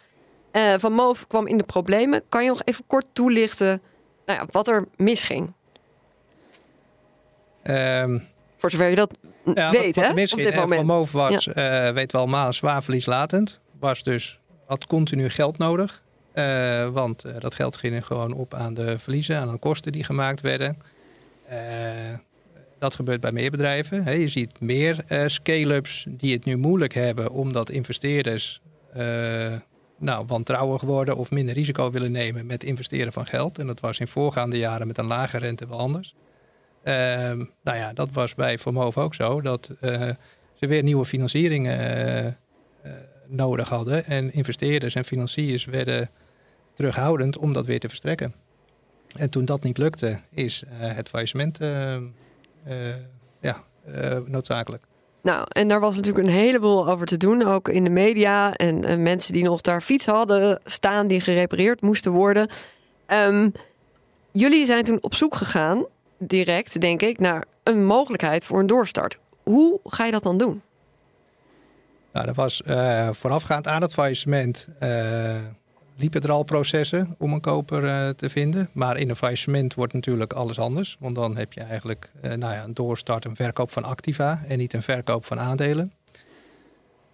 van 0.78 0.94
Moof 0.94 1.28
kwam 1.28 1.48
in 1.48 1.58
de 1.58 1.64
problemen. 1.64 2.22
Kan 2.30 2.44
je 2.44 2.50
nog 2.50 2.62
even 2.64 2.84
kort 2.88 3.06
toelichten 3.14 3.82
nou 4.26 4.40
ja, 4.40 4.46
wat 4.52 4.68
er 4.68 4.88
misging? 4.96 5.54
Um 7.64 8.31
voor 8.62 8.72
zover 8.72 8.90
je 8.90 8.96
dat 8.96 9.18
ja, 9.56 9.72
weet, 9.72 9.96
hè? 9.96 10.10
Op 10.10 10.16
dit 10.16 10.56
moment. 10.56 10.74
Van 10.76 10.86
Moof 10.86 11.12
was, 11.12 11.44
ja. 11.44 11.88
uh, 11.88 11.94
weet 11.94 12.12
wel 12.12 12.22
allemaal, 12.22 12.54
zwaarverlieslatend. 12.54 13.60
Was 13.80 14.04
dus, 14.04 14.40
had 14.66 14.88
continu 14.88 15.30
geld 15.30 15.58
nodig. 15.58 16.04
Uh, 16.34 16.88
want 16.90 17.26
uh, 17.26 17.32
dat 17.40 17.56
geld 17.56 17.78
ging 17.78 18.06
gewoon 18.06 18.34
op 18.34 18.54
aan 18.54 18.74
de 18.74 19.00
verliezen, 19.00 19.38
aan 19.38 19.52
de 19.52 19.58
kosten 19.58 19.92
die 19.92 20.04
gemaakt 20.04 20.42
werden. 20.42 20.78
dat 22.80 22.96
gebeurt 22.96 23.22
bij 23.22 23.32
meer 23.32 23.52
bedrijven. 23.52 24.20
Je 24.20 24.28
ziet 24.28 24.60
meer 24.60 25.04
scale-ups 25.26 26.06
die 26.08 26.34
het 26.34 26.46
nu 26.46 26.56
moeilijk 26.58 26.94
hebben 26.94 27.32
omdat 27.32 27.70
investeerders 27.70 28.62
nou, 29.98 30.26
wantrouwig 30.28 30.82
worden 30.82 31.18
of 31.18 31.32
minder 31.32 31.54
risico 31.54 31.92
willen 31.92 32.12
nemen 32.12 32.46
met 32.46 32.64
investeren 32.64 33.14
van 33.14 33.26
geld. 33.26 33.60
En 33.60 33.68
dat 33.68 33.80
was 33.80 34.00
in 34.00 34.08
voorgaande 34.08 34.58
jaren 34.58 34.88
met 34.88 34.98
een 34.98 35.06
lage 35.06 35.38
rente 35.38 35.68
wel 35.68 35.80
anders. 35.80 36.16
Uh, 36.84 36.94
nou 37.64 37.78
ja, 37.78 37.94
dat 37.94 38.10
was 38.12 38.36
bij 38.36 38.58
Vermoof 38.58 38.98
ook 38.98 39.14
zo. 39.14 39.42
Dat 39.42 39.70
uh, 39.82 40.10
ze 40.54 40.68
weer 40.68 40.84
nieuwe 40.84 41.06
financiering 41.06 41.68
uh, 41.68 42.28
nodig 43.28 43.70
hadden. 43.70 44.06
En 44.06 44.34
investeerders 44.34 44.96
en 44.96 45.06
financiers 45.06 45.66
werden 45.66 46.10
terughoudend 46.74 47.38
om 47.38 47.54
dat 47.54 47.66
weer 47.66 47.80
te 47.80 47.88
verstrekken. 47.88 48.34
En 49.16 49.30
toen 49.30 49.46
dat 49.46 49.64
niet 49.64 49.78
lukte, 49.78 50.20
is 50.30 50.64
het 50.70 51.10
faillissement 51.10 51.58
ja, 53.40 53.64
noodzakelijk. 54.26 54.84
Nou, 55.22 55.46
en 55.48 55.68
daar 55.68 55.80
was 55.80 55.96
natuurlijk 55.96 56.28
een 56.28 56.34
heleboel 56.34 56.90
over 56.90 57.06
te 57.06 57.18
doen, 57.18 57.48
ook 57.48 57.70
in 57.70 57.84
de 57.84 57.90
media. 57.90 58.54
En 58.54 58.84
eh, 58.84 58.98
mensen 58.98 59.34
die 59.34 59.44
nog 59.44 59.62
daar 59.62 59.82
fiets 59.82 60.06
hadden 60.06 60.60
staan 60.66 61.08
die 61.08 61.22
gerepareerd 61.22 61.82
moesten 61.82 62.12
worden. 62.12 62.50
Ehm, 63.06 63.50
jullie 64.32 64.66
zijn 64.66 64.84
toen 64.84 65.02
op 65.02 65.16
zoek 65.16 65.36
gegaan, 65.36 65.86
direct 66.28 66.82
denk 66.82 67.02
ik, 67.02 67.20
naar 67.20 67.46
een 67.64 67.86
mogelijkheid 67.86 68.46
voor 68.46 68.60
een 68.60 68.68
doorstart. 68.68 69.20
Hoe 69.44 69.80
ga 69.84 70.06
je 70.06 70.12
dat 70.12 70.24
dan 70.24 70.38
doen? 70.38 70.62
Nou, 72.14 72.26
dat 72.26 72.36
was 72.36 72.64
eh, 72.64 73.10
voorafgaand 73.12 73.68
aan 73.68 73.82
het 73.82 73.94
faillissement. 73.94 74.68
eh, 74.80 75.36
liepen 75.96 76.22
er 76.22 76.32
al 76.32 76.44
processen 76.44 77.16
om 77.18 77.34
een 77.34 77.42
koper 77.42 77.86
eh, 77.86 78.10
te 78.10 78.30
vinden. 78.30 78.70
Maar 78.72 78.98
in 78.98 79.10
een 79.10 79.16
faillissement 79.16 79.74
wordt 79.74 79.94
natuurlijk 79.94 80.34
alles 80.34 80.60
anders. 80.60 80.98
Want 81.00 81.16
dan 81.16 81.38
heb 81.38 81.54
je 81.54 81.62
eigenlijk 81.62 82.12
nou 82.22 82.40
ja, 82.40 82.64
een 82.64 82.74
doorstart, 82.74 83.26
een 83.26 83.36
verkoop 83.36 83.72
van 83.72 83.84
activa 83.84 84.44
en 84.48 84.58
niet 84.58 84.74
een 84.74 84.84
verkoop 84.84 85.26
van 85.26 85.40
aandelen. 85.40 85.94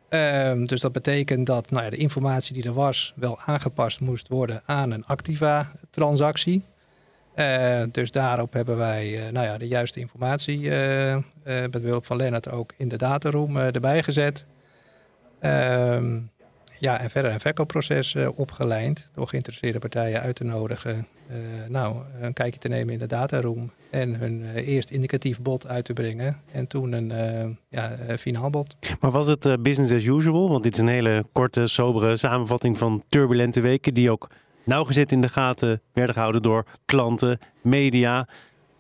Ehm, 0.10 0.66
dus 0.66 0.82
dat 0.82 0.92
betekent 0.92 1.46
dat 1.46 1.70
nou 1.70 1.84
ja, 1.84 1.90
de 1.90 1.98
informatie 1.98 2.54
die 2.54 2.64
er 2.64 2.74
was 2.74 3.14
wel 3.16 3.40
aangepast 3.40 4.00
moest 4.00 4.28
worden 4.28 4.62
aan 4.66 4.92
een 4.92 5.06
activa-transactie. 5.06 6.64
Eh, 7.38 7.82
dus 7.92 8.12
daarop 8.12 8.54
hebben 8.54 8.78
wij 8.78 9.26
eh, 9.26 9.32
nou 9.32 9.46
ja, 9.46 9.58
de 9.58 9.68
juiste 9.68 10.00
informatie 10.00 10.72
eh, 10.72 11.18
met 11.44 11.82
behulp 11.82 12.06
van 12.06 12.18
Lennart 12.18 12.52
ook 12.52 12.74
in 12.78 12.88
de 12.88 12.98
dataroom 12.98 13.58
erbij 13.58 14.04
gezet. 14.04 14.46
Ehm, 15.40 16.20
ja, 16.80 17.00
en 17.00 17.10
verder 17.10 17.32
een 17.32 17.40
verkoopproces 17.40 18.16
opgelijnd 18.36 19.10
door 19.14 19.28
geïnteresseerde 19.28 19.80
partijen 19.80 20.22
uit 20.22 20.36
te 20.36 20.44
nodigen. 20.44 21.08
nou, 21.68 21.96
een 22.22 22.34
kijkje 22.34 22.60
te 22.60 22.68
nemen 22.68 22.94
in 22.94 23.00
de 23.00 23.06
dataroom 23.06 23.72
en 23.92 24.16
hun 24.16 24.56
eerst 24.56 24.90
indicatief 24.90 25.42
bod 25.42 25.68
uit 25.68 25.86
te 25.86 25.94
brengen. 25.94 26.42
En 26.52 26.68
toen 26.68 26.92
een 26.92 27.58
ja, 27.70 27.98
finaal 28.20 28.50
bod. 28.50 28.76
Maar 29.00 29.12
was 29.12 29.28
het 29.28 29.64
business 29.64 29.94
as 29.94 30.06
usual? 30.06 30.50
Want 30.50 30.64
dit 30.64 30.74
is 30.74 30.80
een 30.80 30.88
hele 30.88 31.26
korte, 31.32 31.68
sobere 31.68 32.18
samenvatting 32.18 32.78
van 32.78 33.04
turbulente 33.10 33.62
weken... 33.62 33.94
die 33.94 34.12
ook 34.12 34.30
nauwgezet 34.68 35.12
in 35.12 35.22
de 35.22 35.30
gaten 35.30 35.82
werden 35.94 36.14
gehouden 36.16 36.42
door 36.42 36.66
klanten, 36.86 37.40
media. 37.62 38.28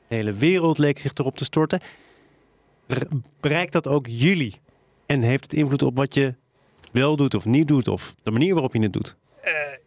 De 0.07 0.15
hele 0.15 0.33
wereld 0.33 0.77
leek 0.77 0.99
zich 0.99 1.13
erop 1.13 1.37
te 1.37 1.43
storten. 1.43 1.79
Re- 2.87 3.07
Bereikt 3.39 3.73
dat 3.73 3.87
ook 3.87 4.05
jullie? 4.09 4.55
En 5.05 5.21
heeft 5.21 5.43
het 5.43 5.53
invloed 5.53 5.83
op 5.83 5.97
wat 5.97 6.13
je 6.13 6.35
wel 6.91 7.15
doet 7.15 7.33
of 7.35 7.45
niet 7.45 7.67
doet? 7.67 7.87
Of 7.87 8.15
de 8.23 8.31
manier 8.31 8.53
waarop 8.53 8.73
je 8.73 8.81
het 8.81 8.93
doet? 8.93 9.15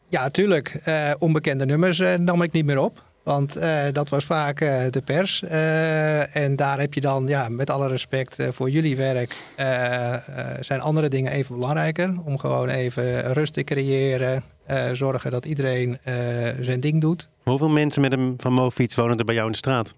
Ja, 0.09 0.29
tuurlijk. 0.31 0.81
Eh, 0.85 1.11
onbekende 1.19 1.67
nummers 1.67 1.99
eh, 1.99 2.15
nam 2.15 2.43
ik 2.43 2.53
niet 2.53 2.65
meer 2.65 2.79
op. 2.79 3.03
Want 3.23 3.57
eh, 3.57 3.83
dat 3.93 4.09
was 4.09 4.25
vaak 4.25 4.61
eh, 4.61 4.83
de 4.91 5.01
pers. 5.03 5.43
Eh, 5.43 6.37
en 6.37 6.57
daar 6.57 6.81
heb 6.81 6.95
je 6.95 7.01
dan, 7.01 7.27
ja, 7.27 7.49
met 7.49 7.71
alle 7.71 7.89
respect 7.89 8.39
eh, 8.39 8.49
voor 8.51 8.71
jullie 8.71 8.97
werk, 8.97 9.37
eh, 9.57 10.15
eh, 10.15 10.57
zijn 10.61 10.81
andere 10.81 11.09
dingen 11.09 11.33
even 11.33 11.55
belangrijker. 11.55 12.15
Om 12.25 12.39
gewoon 12.39 12.69
even 12.69 13.33
rust 13.33 13.53
te 13.53 13.65
creëren. 13.65 14.43
Eh, 14.71 14.91
zorgen 14.93 15.31
dat 15.31 15.45
iedereen 15.45 15.99
eh, 16.03 16.15
zijn 16.61 16.81
ding 16.81 17.01
doet. 17.01 17.29
Hoeveel 17.43 17.69
mensen 17.69 18.01
met 18.01 18.13
een 18.13 18.35
Van 18.37 18.53
Moofiets 18.53 18.95
wonen 18.95 19.19
er 19.19 19.25
bij 19.25 19.35
jou 19.35 19.47
in 19.47 19.53
de 19.53 19.59
straat? 19.59 19.95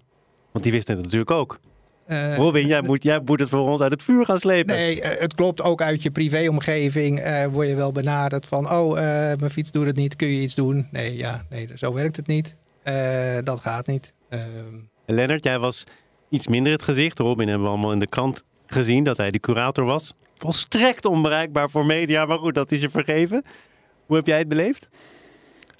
Want 0.51 0.63
die 0.63 0.73
wisten 0.73 0.93
het 0.95 1.03
natuurlijk 1.03 1.31
ook. 1.31 1.59
Eh, 2.05 2.35
Robin, 2.35 2.67
jij 2.67 2.81
moet, 2.81 3.03
jij 3.03 3.21
moet 3.25 3.39
het 3.39 3.49
voor 3.49 3.69
ons 3.69 3.81
uit 3.81 3.91
het 3.91 4.03
vuur 4.03 4.25
gaan 4.25 4.39
slepen. 4.39 4.75
Nee, 4.75 5.01
het 5.01 5.35
klopt 5.35 5.61
ook 5.61 5.81
uit 5.81 6.03
je 6.03 6.11
privéomgeving. 6.11 7.19
eh 7.19 7.45
word 7.45 7.67
je 7.67 7.75
wel 7.75 7.91
benaderd 7.91 8.45
van, 8.45 8.71
oh, 8.71 8.93
mijn 9.39 9.49
fiets 9.49 9.71
doet 9.71 9.85
het 9.85 9.95
niet, 9.95 10.15
kun 10.15 10.27
je 10.27 10.41
iets 10.41 10.55
doen? 10.55 10.87
Nee, 10.91 11.17
ja, 11.17 11.45
nee, 11.49 11.69
zo 11.75 11.93
werkt 11.93 12.15
het 12.17 12.27
niet. 12.27 12.55
Dat 13.43 13.59
gaat 13.59 13.87
niet. 13.87 14.13
Ehm, 14.29 14.43
En 15.05 15.15
Lennart, 15.15 15.43
jij 15.43 15.59
was 15.59 15.83
iets 16.29 16.47
minder 16.47 16.71
het 16.71 16.83
gezicht. 16.83 17.19
Robin 17.19 17.47
hebben 17.47 17.65
we 17.65 17.73
allemaal 17.73 17.91
in 17.91 17.99
de 17.99 18.09
krant 18.09 18.43
gezien 18.65 19.03
dat 19.03 19.17
hij 19.17 19.31
de 19.31 19.39
curator 19.39 19.85
was. 19.85 20.13
Volstrekt 20.37 21.05
onbereikbaar 21.05 21.69
voor 21.69 21.85
media, 21.85 22.25
maar 22.25 22.37
goed, 22.39 22.55
dat 22.55 22.71
is 22.71 22.81
je 22.81 22.89
vergeven. 22.89 23.43
Hoe 24.05 24.15
heb 24.15 24.25
jij 24.25 24.37
het 24.37 24.47
beleefd? 24.47 24.87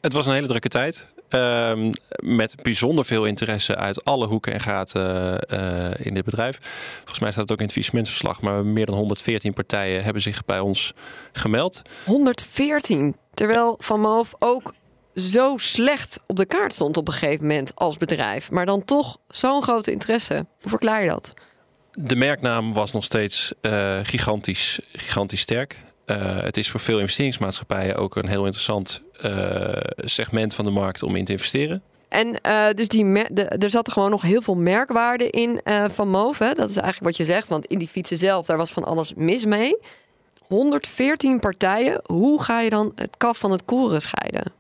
Het 0.02 0.14
was 0.14 0.26
een 0.26 0.34
hele 0.34 0.48
drukke 0.48 0.70
tijd. 0.70 1.08
Ehm, 1.30 1.92
met 2.20 2.56
bijzonder 2.62 3.06
veel 3.06 3.26
interesse 3.26 3.76
uit 3.76 4.06
alle 4.06 4.28
hoeken 4.28 4.54
en 4.54 4.60
gaten 4.60 5.40
eh, 5.40 6.06
in 6.06 6.14
dit 6.14 6.26
bedrijf. 6.26 6.60
Volgens 6.98 7.20
mij 7.20 7.32
staat 7.32 7.42
het 7.42 7.52
ook 7.52 7.58
in 7.58 7.64
het 7.64 7.74
faillissementverslag. 7.74 8.42
Maar 8.42 8.66
meer 8.66 8.86
dan 8.86 8.96
114 8.96 9.54
partijen 9.54 10.04
hebben 10.04 10.22
zich 10.22 10.46
bij 10.46 10.60
ons 10.60 10.94
gemeld. 11.32 11.82
114. 12.06 13.16
Terwijl 13.34 13.76
Van 13.80 14.00
Moof 14.00 14.34
ook 14.40 14.74
zo 15.16 15.58
slecht 15.58 16.24
op 16.28 16.36
de 16.36 16.46
kaart 16.46 16.74
stond 16.74 16.98
op 16.98 17.08
een 17.08 17.14
gegeven 17.14 17.48
moment 17.48 17.76
als 17.76 17.98
bedrijf. 17.98 18.52
Maar 18.52 18.66
dan 18.66 18.86
toch 18.86 19.18
zo'n 19.28 19.64
grote 19.64 19.92
interesse. 19.92 20.34
Hoe 20.34 20.70
verklaar 20.70 21.04
je 21.04 21.10
dat? 21.10 21.34
De 21.92 22.16
merknaam 22.16 22.74
was 22.74 22.92
nog 22.92 23.04
steeds 23.04 23.54
eh, 23.62 24.00
gigantisch, 24.04 24.80
gigantisch 24.92 25.42
sterk. 25.42 25.78
Eh, 26.14 26.44
het 26.44 26.58
is 26.58 26.70
voor 26.70 26.80
veel 26.80 27.00
investeringsmaatschappijen 27.00 27.96
ook 27.96 28.16
een 28.16 28.28
heel 28.28 28.44
interessant 28.46 29.02
eh, 29.22 29.32
segment 29.98 30.56
van 30.56 30.66
de 30.66 30.72
markt 30.72 31.04
om 31.04 31.16
in 31.16 31.26
te 31.26 31.32
investeren. 31.32 31.82
En 32.08 32.42
eh, 32.42 32.70
dus 32.74 32.88
die 32.88 33.34
de, 33.34 33.44
er 33.44 33.70
zat 33.70 33.92
gewoon 33.92 34.10
nog 34.10 34.22
heel 34.22 34.42
veel 34.42 34.56
merkwaarde 34.56 35.30
in 35.30 35.62
van 35.90 36.10
Move. 36.10 36.44
hè. 36.44 36.54
Dat 36.54 36.70
is 36.70 36.78
eigenlijk 36.78 37.18
wat 37.18 37.28
je 37.28 37.34
zegt. 37.34 37.48
Want 37.48 37.66
in 37.66 37.80
die 37.80 37.88
fietsen 37.88 38.18
zelf, 38.18 38.46
daar 38.46 38.58
was 38.58 38.72
van 38.72 38.84
alles 38.84 39.14
mis 39.14 39.46
mee. 39.46 39.78
114 40.48 41.40
partijen. 41.40 42.02
Hoe 42.04 42.44
ga 42.44 42.62
je 42.62 42.70
dan 42.70 42.92
het 42.96 43.18
kaf 43.18 43.38
van 43.38 43.52
het 43.52 43.66
koren 43.66 44.02
scheiden? 44.02 44.54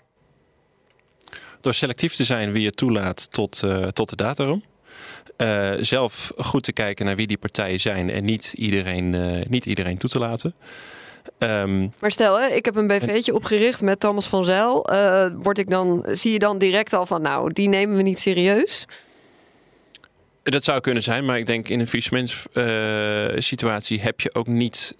Door 1.61 1.73
selectief 1.73 2.15
te 2.15 2.23
zijn 2.23 2.51
wie 2.51 2.61
je 2.61 2.71
toelaat 2.71 3.31
tot, 3.31 3.63
tot 3.93 4.09
de 4.09 4.15
dataroom. 4.15 4.63
Eh, 5.37 5.71
zelf 5.81 6.31
goed 6.37 6.63
te 6.63 6.71
kijken 6.73 7.05
naar 7.05 7.15
wie 7.15 7.27
die 7.27 7.37
partijen 7.37 7.79
zijn 7.79 8.09
en 8.09 8.25
niet 8.25 8.53
iedereen, 8.55 9.15
niet 9.49 9.65
iedereen 9.65 9.97
toe 9.97 10.09
te 10.09 10.19
laten. 10.19 10.53
Ehm, 11.37 11.87
Maar 11.99 12.11
stel, 12.11 12.39
hè, 12.39 12.47
ik 12.47 12.65
heb 12.65 12.75
een 12.75 12.87
BV'tje 12.87 13.33
opgericht 13.33 13.81
met 13.81 13.99
Thomas 13.99 14.27
van 14.27 14.43
Zijl. 14.43 14.85
Eh, 14.85 15.27
word 15.35 15.57
ik 15.57 15.69
dan, 15.69 16.05
zie 16.11 16.31
je 16.31 16.39
dan 16.39 16.57
direct 16.57 16.93
al 16.93 17.05
van, 17.05 17.21
nou, 17.21 17.53
die 17.53 17.69
nemen 17.69 17.95
we 17.95 18.01
niet 18.01 18.19
serieus? 18.19 18.85
Dat 20.43 20.63
zou 20.63 20.81
kunnen 20.81 21.03
zijn, 21.03 21.25
maar 21.25 21.37
ik 21.37 21.45
denk 21.45 21.69
in 21.69 21.79
een 21.79 21.87
faillissementssituatie 21.87 24.01
heb 24.01 24.21
je 24.21 24.35
ook 24.35 24.47
niet 24.47 24.95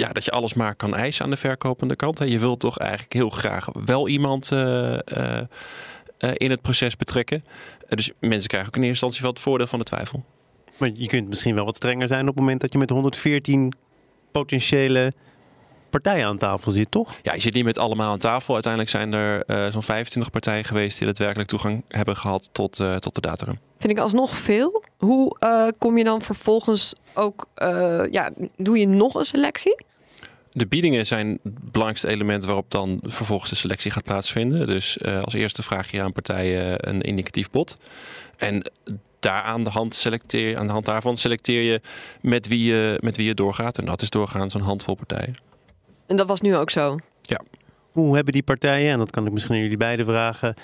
ja, 0.00 0.12
dat 0.12 0.24
je 0.24 0.30
alles 0.30 0.54
maar 0.54 0.74
kan 0.74 0.94
eisen 0.94 1.24
aan 1.24 1.30
de 1.30 1.36
verkopende 1.36 1.96
kant. 1.96 2.18
hè. 2.18 2.24
Je 2.24 2.38
wilt 2.38 2.60
toch 2.60 2.78
eigenlijk 2.78 3.12
heel 3.12 3.30
graag 3.30 3.68
wel 3.84 4.08
iemand 4.08 4.52
eh, 4.52 4.94
eh, 4.94 5.46
in 6.34 6.50
het 6.50 6.62
proces 6.62 6.96
betrekken. 6.96 7.44
Dus 7.88 8.10
mensen 8.20 8.48
krijgen 8.48 8.68
ook 8.68 8.76
in 8.76 8.82
eerste 8.82 9.06
instantie 9.06 9.22
wel 9.22 9.30
het 9.30 9.40
voordeel 9.40 9.66
van 9.66 9.78
de 9.78 9.84
twijfel. 9.84 10.24
Maar 10.76 10.90
je 10.94 11.06
kunt 11.06 11.28
misschien 11.28 11.54
wel 11.54 11.64
wat 11.64 11.76
strenger 11.76 12.08
zijn 12.08 12.20
op 12.20 12.26
het 12.26 12.36
moment 12.36 12.60
dat 12.60 12.72
je 12.72 12.78
met 12.78 12.90
114 12.90 13.74
potentiële 14.30 15.12
partijen 15.90 16.26
aan 16.26 16.38
tafel 16.38 16.72
zit, 16.72 16.90
toch? 16.90 17.14
Ja, 17.22 17.34
je 17.34 17.40
zit 17.40 17.54
niet 17.54 17.64
met 17.64 17.78
allemaal 17.78 18.10
aan 18.10 18.18
tafel. 18.18 18.54
Uiteindelijk 18.54 18.92
zijn 18.92 19.12
er 19.12 19.44
eh, 19.44 19.66
zo'n 19.70 19.82
25 19.82 20.32
partijen 20.32 20.64
geweest 20.64 20.96
die 20.98 21.06
daadwerkelijk 21.06 21.48
toegang 21.48 21.84
hebben 21.88 22.16
gehad 22.16 22.48
tot, 22.52 22.80
eh, 22.80 22.96
tot 22.96 23.14
de 23.14 23.20
dataroom. 23.20 23.58
Vind 23.80 23.92
ik 23.92 23.98
alsnog 23.98 24.36
veel. 24.36 24.84
Hoe 24.98 25.38
eh, 25.38 25.68
kom 25.78 25.98
je 25.98 26.04
dan 26.04 26.22
vervolgens 26.22 26.92
ook, 27.14 27.46
eh, 27.54 28.02
ja, 28.10 28.30
doe 28.56 28.78
je 28.78 28.88
nog 28.88 29.14
een 29.14 29.24
selectie? 29.24 29.84
De 30.50 30.66
biedingen 30.66 31.06
zijn 31.06 31.38
het 31.42 31.72
belangrijkste 31.72 32.08
element 32.08 32.44
waarop 32.44 32.70
dan 32.70 33.00
vervolgens 33.02 33.50
de 33.50 33.56
selectie 33.56 33.90
gaat 33.90 34.04
plaatsvinden. 34.04 34.66
Dus 34.66 34.98
eh, 34.98 35.22
als 35.22 35.34
eerste 35.34 35.62
vraag 35.62 35.90
je 35.90 36.02
aan 36.02 36.12
partijen 36.12 36.88
een 36.88 37.00
indicatief 37.00 37.50
bod. 37.50 37.76
En 38.36 38.62
daar 39.20 39.42
aan 39.42 39.62
de, 39.62 39.70
hand 39.70 39.94
selecteer, 39.94 40.58
aan 40.58 40.66
de 40.66 40.72
hand 40.72 40.86
daarvan 40.86 41.16
selecteer 41.16 41.62
je 41.62 41.80
met 42.20 42.48
wie 42.48 42.64
je, 42.64 42.98
met 43.00 43.16
wie 43.16 43.26
je 43.26 43.34
doorgaat. 43.34 43.78
En 43.78 43.84
dat 43.84 44.02
is 44.02 44.10
doorgaans 44.10 44.54
een 44.54 44.60
handvol 44.60 44.94
partijen. 44.94 45.34
En 46.06 46.16
dat 46.16 46.26
was 46.26 46.40
nu 46.40 46.56
ook 46.56 46.70
zo. 46.70 46.98
Hoe 47.92 48.14
hebben 48.14 48.32
die 48.32 48.42
partijen, 48.42 48.92
en 48.92 48.98
dat 48.98 49.10
kan 49.10 49.26
ik 49.26 49.32
misschien 49.32 49.54
aan 49.54 49.60
jullie 49.60 49.76
beiden 49.76 50.06
vragen, 50.06 50.54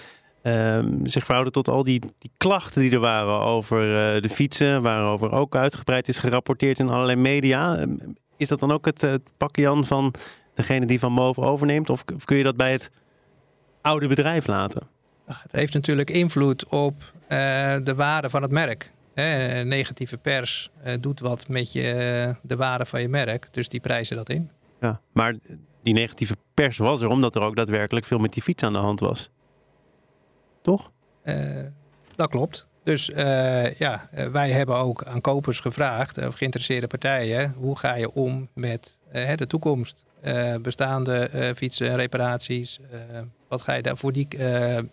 ehm, 0.42 1.06
zich 1.06 1.25
verhouden 1.25 1.52
tot 1.52 1.68
al 1.68 1.82
die, 1.82 2.00
die 2.18 2.30
klachten 2.36 2.82
die 2.82 2.90
er 2.90 3.00
waren 3.00 3.40
over 3.40 3.80
eh, 3.80 4.22
de 4.22 4.28
fietsen, 4.28 4.82
waarover 4.82 5.32
ook 5.32 5.56
uitgebreid 5.56 6.08
is 6.08 6.18
gerapporteerd 6.18 6.78
in 6.78 6.88
allerlei 6.88 7.18
media? 7.18 7.76
Ehm, 7.76 7.90
Is 8.36 8.48
dat 8.48 8.60
dan 8.60 8.72
ook 8.72 8.84
het, 8.84 9.00
het 9.00 9.22
pakje 9.36 9.62
Jan 9.62 9.84
van 9.84 10.14
degene 10.54 10.86
die 10.86 10.98
van 10.98 11.14
boven 11.14 11.42
overneemt? 11.42 11.90
Of, 11.90 12.04
of 12.14 12.25
kun 12.25 12.36
je 12.36 12.44
dat 12.44 12.56
bij 12.56 12.72
het 12.72 12.90
oude 13.80 14.08
bedrijf 14.08 14.46
laten? 14.46 14.82
Het 15.26 15.52
heeft 15.52 15.75
natuurlijk 15.75 16.10
invloed 16.10 16.68
op 16.68 16.94
de 17.85 17.92
waarde 17.97 18.30
van 18.30 18.42
het 18.42 18.50
merk. 18.50 18.92
Hè, 19.14 19.64
negatieve 19.64 20.16
pers 20.16 20.71
eh, 20.83 20.95
doet 21.00 21.21
wat 21.21 21.49
met 21.49 21.73
je, 21.73 21.92
eh, 21.92 22.35
de 22.42 22.56
waarde 22.56 22.85
van 22.87 23.00
je 23.00 23.09
merk, 23.09 23.49
dus 23.50 23.68
die 23.68 23.80
prijzen 23.80 24.16
dat 24.16 24.28
in. 24.28 24.50
Ja, 24.80 25.00
maar 25.12 25.35
die 25.83 25.95
negatieve 25.95 26.37
pers 26.54 26.76
was 26.76 27.00
er 27.00 27.09
omdat 27.09 27.35
er 27.35 27.42
ook 27.42 27.56
daadwerkelijk 27.56 28.06
veel 28.06 28.18
met 28.18 28.33
die 28.33 28.42
fiets 28.42 28.62
aan 28.62 28.73
de 28.73 28.78
hand 28.78 29.00
was. 29.00 29.30
Toch? 30.62 30.90
Eh, 31.23 31.37
dat 32.16 32.28
klopt. 32.30 32.66
Dus 32.83 33.11
eh, 33.11 33.75
ja, 33.75 34.09
eh, 34.11 34.26
wij 34.26 34.50
hebben 34.50 34.76
ook 34.76 35.04
aan 35.04 35.21
kopers 35.21 35.61
gevraagd, 35.61 36.26
of 36.26 36.35
geïnteresseerde 36.35 36.87
partijen, 36.87 37.54
hoe 37.59 37.78
ga 37.78 37.95
je 37.95 38.12
om 38.12 38.49
met 38.54 38.99
eh, 39.12 39.37
de 39.37 39.47
toekomst? 39.47 40.04
Eh, 40.21 40.54
bestaande 40.54 41.28
eh, 41.28 41.54
fietsen 41.54 41.88
en 41.88 41.97
reparaties, 41.97 42.78
eh, 42.90 43.21
wat 43.49 43.62
ga 43.62 43.75
je 43.75 43.83
daar 43.83 43.97
voor 43.97 44.12
die 44.12 44.28
eh, 44.28 44.76
eh, 44.76 44.85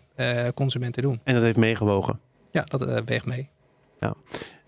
consumenten 0.53 1.01
doen? 1.01 1.19
En 1.23 1.33
dat 1.33 1.43
heeft 1.43 1.57
meegewogen. 1.57 2.19
Ja, 2.51 2.61
dat 2.61 2.87
eh, 2.87 2.97
weegt 3.05 3.25
mee. 3.25 3.49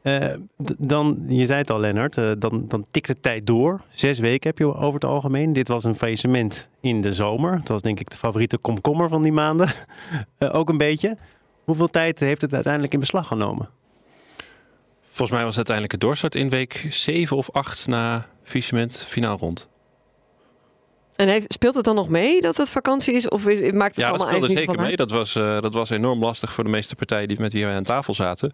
Uh, 0.04 0.34
dan, 0.80 1.26
je 1.28 1.46
zei 1.46 1.60
het 1.60 1.70
al, 1.70 1.80
Lennart, 1.80 2.18
uh, 2.18 2.32
dan, 2.38 2.68
dan 2.68 2.86
tikt 2.92 3.08
de 3.08 3.20
tijd 3.20 3.46
door. 3.46 3.82
Zes 3.90 4.20
weken 4.20 4.50
heb 4.50 4.58
je 4.58 4.76
over 4.76 4.94
het 4.94 5.06
algemeen. 5.06 5.54
Dit 5.54 5.68
was 5.68 5.84
een 5.84 5.96
faillissement 5.96 6.70
in 6.82 7.02
de 7.02 7.14
zomer. 7.14 7.58
Dat 7.58 7.68
was 7.68 7.82
denk 7.82 8.00
ik 8.00 8.10
de 8.10 8.18
favoriete 8.18 8.58
komkommer 8.58 9.10
van 9.10 9.24
die 9.24 9.32
maanden. 9.32 9.70
uh, 10.40 10.56
ook 10.60 10.70
een 10.70 10.78
beetje. 10.78 11.18
Hoeveel 11.64 11.88
tijd 11.88 12.20
heeft 12.20 12.42
het 12.42 12.54
uiteindelijk 12.54 12.94
in 12.94 13.00
beslag 13.00 13.28
genomen? 13.28 13.70
Volgens 15.02 15.38
mij 15.38 15.44
was 15.46 15.56
uiteindelijk 15.56 16.00
de 16.00 16.06
doorstart 16.06 16.36
in 16.36 16.50
week 16.50 16.88
7 16.90 17.38
of 17.38 17.52
8 17.52 17.88
na 17.88 18.28
faillissement 18.44 19.06
finaal 19.08 19.38
rond. 19.38 19.70
En 21.16 21.28
heeft, 21.28 21.54
speelt 21.54 21.76
het 21.76 21.84
dan 21.84 21.96
nog 21.96 22.10
mee 22.10 22.42
dat 22.42 22.58
het 22.58 22.70
vakantie 22.70 23.14
is? 23.14 23.30
Of 23.30 23.48
is, 23.48 23.72
maakt 23.72 23.96
het 23.96 24.06
ja, 24.06 24.10
allemaal 24.10 24.28
dat 24.28 24.36
speelde 24.36 24.48
eigenlijk 24.48 24.58
zeker 24.58 24.82
mee. 24.82 24.96
Dat 24.96 25.12
was, 25.12 25.36
uh, 25.36 25.60
dat 25.62 25.74
was 25.74 25.90
enorm 25.90 26.20
lastig 26.20 26.54
voor 26.54 26.64
de 26.64 26.70
meeste 26.70 26.96
partijen 26.96 27.28
die 27.28 27.40
met 27.40 27.54
wie 27.54 27.66
wij 27.66 27.76
aan 27.76 27.84
tafel 27.84 28.14
zaten. 28.14 28.52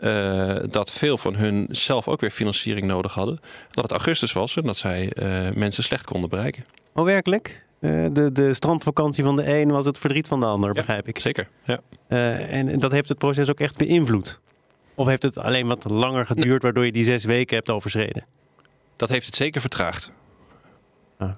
Uh, 0.00 0.54
dat 0.70 0.90
veel 0.90 1.18
van 1.18 1.34
hun 1.34 1.66
zelf 1.70 2.08
ook 2.08 2.20
weer 2.20 2.30
financiering 2.30 2.86
nodig 2.86 3.14
hadden. 3.14 3.40
Dat 3.70 3.84
het 3.84 3.92
augustus 3.92 4.32
was 4.32 4.56
en 4.56 4.62
dat 4.62 4.76
zij 4.76 5.12
uh, 5.14 5.54
mensen 5.54 5.82
slecht 5.82 6.04
konden 6.04 6.30
bereiken. 6.30 6.64
Oh, 6.94 7.04
werkelijk? 7.04 7.62
de, 8.12 8.30
de 8.32 8.54
strandvakantie 8.54 9.24
van 9.24 9.36
de 9.36 9.58
een 9.58 9.70
was 9.70 9.86
het 9.86 9.98
verdriet 9.98 10.26
van 10.26 10.40
de 10.40 10.46
ander, 10.46 10.68
ja, 10.68 10.74
begrijp 10.74 11.08
ik. 11.08 11.18
Zeker, 11.18 11.48
ja. 11.64 11.80
en 12.08 12.78
dat 12.78 12.90
heeft 12.90 13.08
het 13.08 13.18
proces 13.18 13.50
ook 13.50 13.60
echt 13.60 13.76
beïnvloed? 13.76 14.38
Of 14.94 15.06
heeft 15.06 15.22
het 15.22 15.38
alleen 15.38 15.66
wat 15.66 15.90
langer 15.90 16.26
geduurd, 16.26 16.62
waardoor 16.62 16.84
je 16.84 16.92
die 16.92 17.04
zes 17.04 17.24
weken 17.24 17.56
hebt 17.56 17.70
overschreden? 17.70 18.24
Dat 18.96 19.08
heeft 19.08 19.26
het 19.26 19.36
zeker 19.36 19.60
vertraagd. 19.60 20.12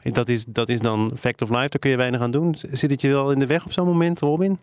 Dat, 0.03 0.29
is, 0.29 0.45
dat 0.45 0.69
is 0.69 0.81
dan 0.81 1.13
fact 1.19 1.43
of 1.43 1.49
life, 1.49 1.69
daar 1.69 1.79
kun 1.79 1.91
je 1.91 1.97
weinig 1.97 2.21
aan 2.21 2.31
doen. 2.31 2.55
Zit 2.55 2.91
het 2.91 3.01
je 3.01 3.09
wel 3.09 3.31
in 3.31 3.39
de 3.39 3.47
weg 3.47 3.65
op 3.65 3.73
zo'n 3.73 3.87
moment, 3.87 4.21
Robin? 4.21 4.59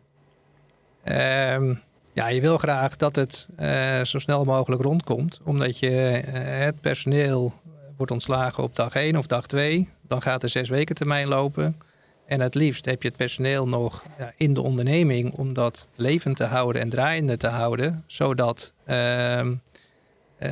Um, 1.06 1.82
ja, 2.14 2.28
je 2.28 2.42
wil 2.42 2.58
graag 2.58 2.96
dat 2.96 3.16
het 3.16 3.48
uh, 3.60 4.04
zo 4.04 4.20
snel 4.20 4.46
mogelijk 4.46 4.82
rondkomt. 4.82 5.40
Omdat 5.44 5.80
je 5.80 6.24
uh, 6.26 6.32
het 6.66 6.82
personeel 6.82 7.54
wordt 7.98 8.12
ontslagen 8.12 8.64
op 8.64 8.76
dag 8.76 8.94
1 8.94 9.18
of 9.18 9.28
dag 9.28 9.48
2. 9.48 9.90
Dan 10.08 10.22
gaat 10.22 10.42
de 10.42 10.48
zes 10.48 10.70
weken 10.70 10.96
termijn 10.96 11.28
lopen. 11.28 11.78
En 12.26 12.40
het 12.40 12.56
liefst 12.56 12.86
heb 12.86 13.02
je 13.02 13.08
het 13.08 13.18
personeel 13.18 13.68
nog 13.68 14.04
ja, 14.18 14.34
in 14.38 14.54
de 14.54 14.62
onderneming 14.62 15.34
om 15.34 15.54
dat 15.54 15.88
levend 15.96 16.36
te 16.36 16.44
houden 16.44 16.82
en 16.82 16.90
draaiende 16.90 17.38
te 17.38 17.48
houden. 17.48 18.04
Zodat 18.08 18.74
uh, 18.88 19.48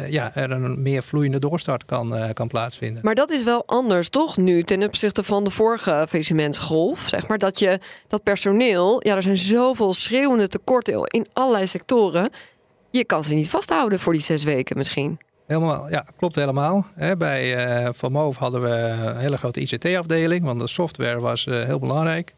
ja, 0.09 0.35
er 0.35 0.51
een 0.51 0.81
meer 0.81 1.03
vloeiende 1.03 1.39
doorstart 1.39 1.85
kan, 1.85 2.15
uh, 2.15 2.29
kan 2.33 2.47
plaatsvinden. 2.47 3.01
Maar 3.03 3.15
dat 3.15 3.31
is 3.31 3.43
wel 3.43 3.63
anders, 3.65 4.09
toch? 4.09 4.37
Nu 4.37 4.63
ten 4.63 4.83
opzichte 4.83 5.23
van 5.23 5.43
de 5.43 5.49
vorige 5.49 6.05
faillissementsgolf. 6.09 7.07
Zeg 7.07 7.27
maar 7.27 7.37
dat 7.37 7.59
je 7.59 7.79
dat 8.07 8.23
personeel, 8.23 9.07
ja, 9.07 9.15
er 9.15 9.21
zijn 9.21 9.37
zoveel 9.37 9.93
schreeuwende 9.93 10.47
tekorten 10.47 11.03
in 11.03 11.27
allerlei 11.33 11.67
sectoren. 11.67 12.29
Je 12.91 13.05
kan 13.05 13.23
ze 13.23 13.33
niet 13.33 13.49
vasthouden 13.49 13.99
voor 13.99 14.13
die 14.13 14.21
zes 14.21 14.43
weken 14.43 14.77
misschien. 14.77 15.19
Helemaal, 15.45 15.89
ja, 15.89 16.05
klopt 16.17 16.35
helemaal. 16.35 16.85
bij 17.17 17.81
uh, 17.83 17.89
Van 17.93 18.11
Moof 18.11 18.37
hadden 18.37 18.61
we 18.61 18.69
een 18.69 19.17
hele 19.17 19.37
grote 19.37 19.59
ICT-afdeling, 19.59 20.45
want 20.45 20.59
de 20.59 20.67
software 20.67 21.19
was 21.19 21.45
heel 21.45 21.79
belangrijk. 21.79 22.33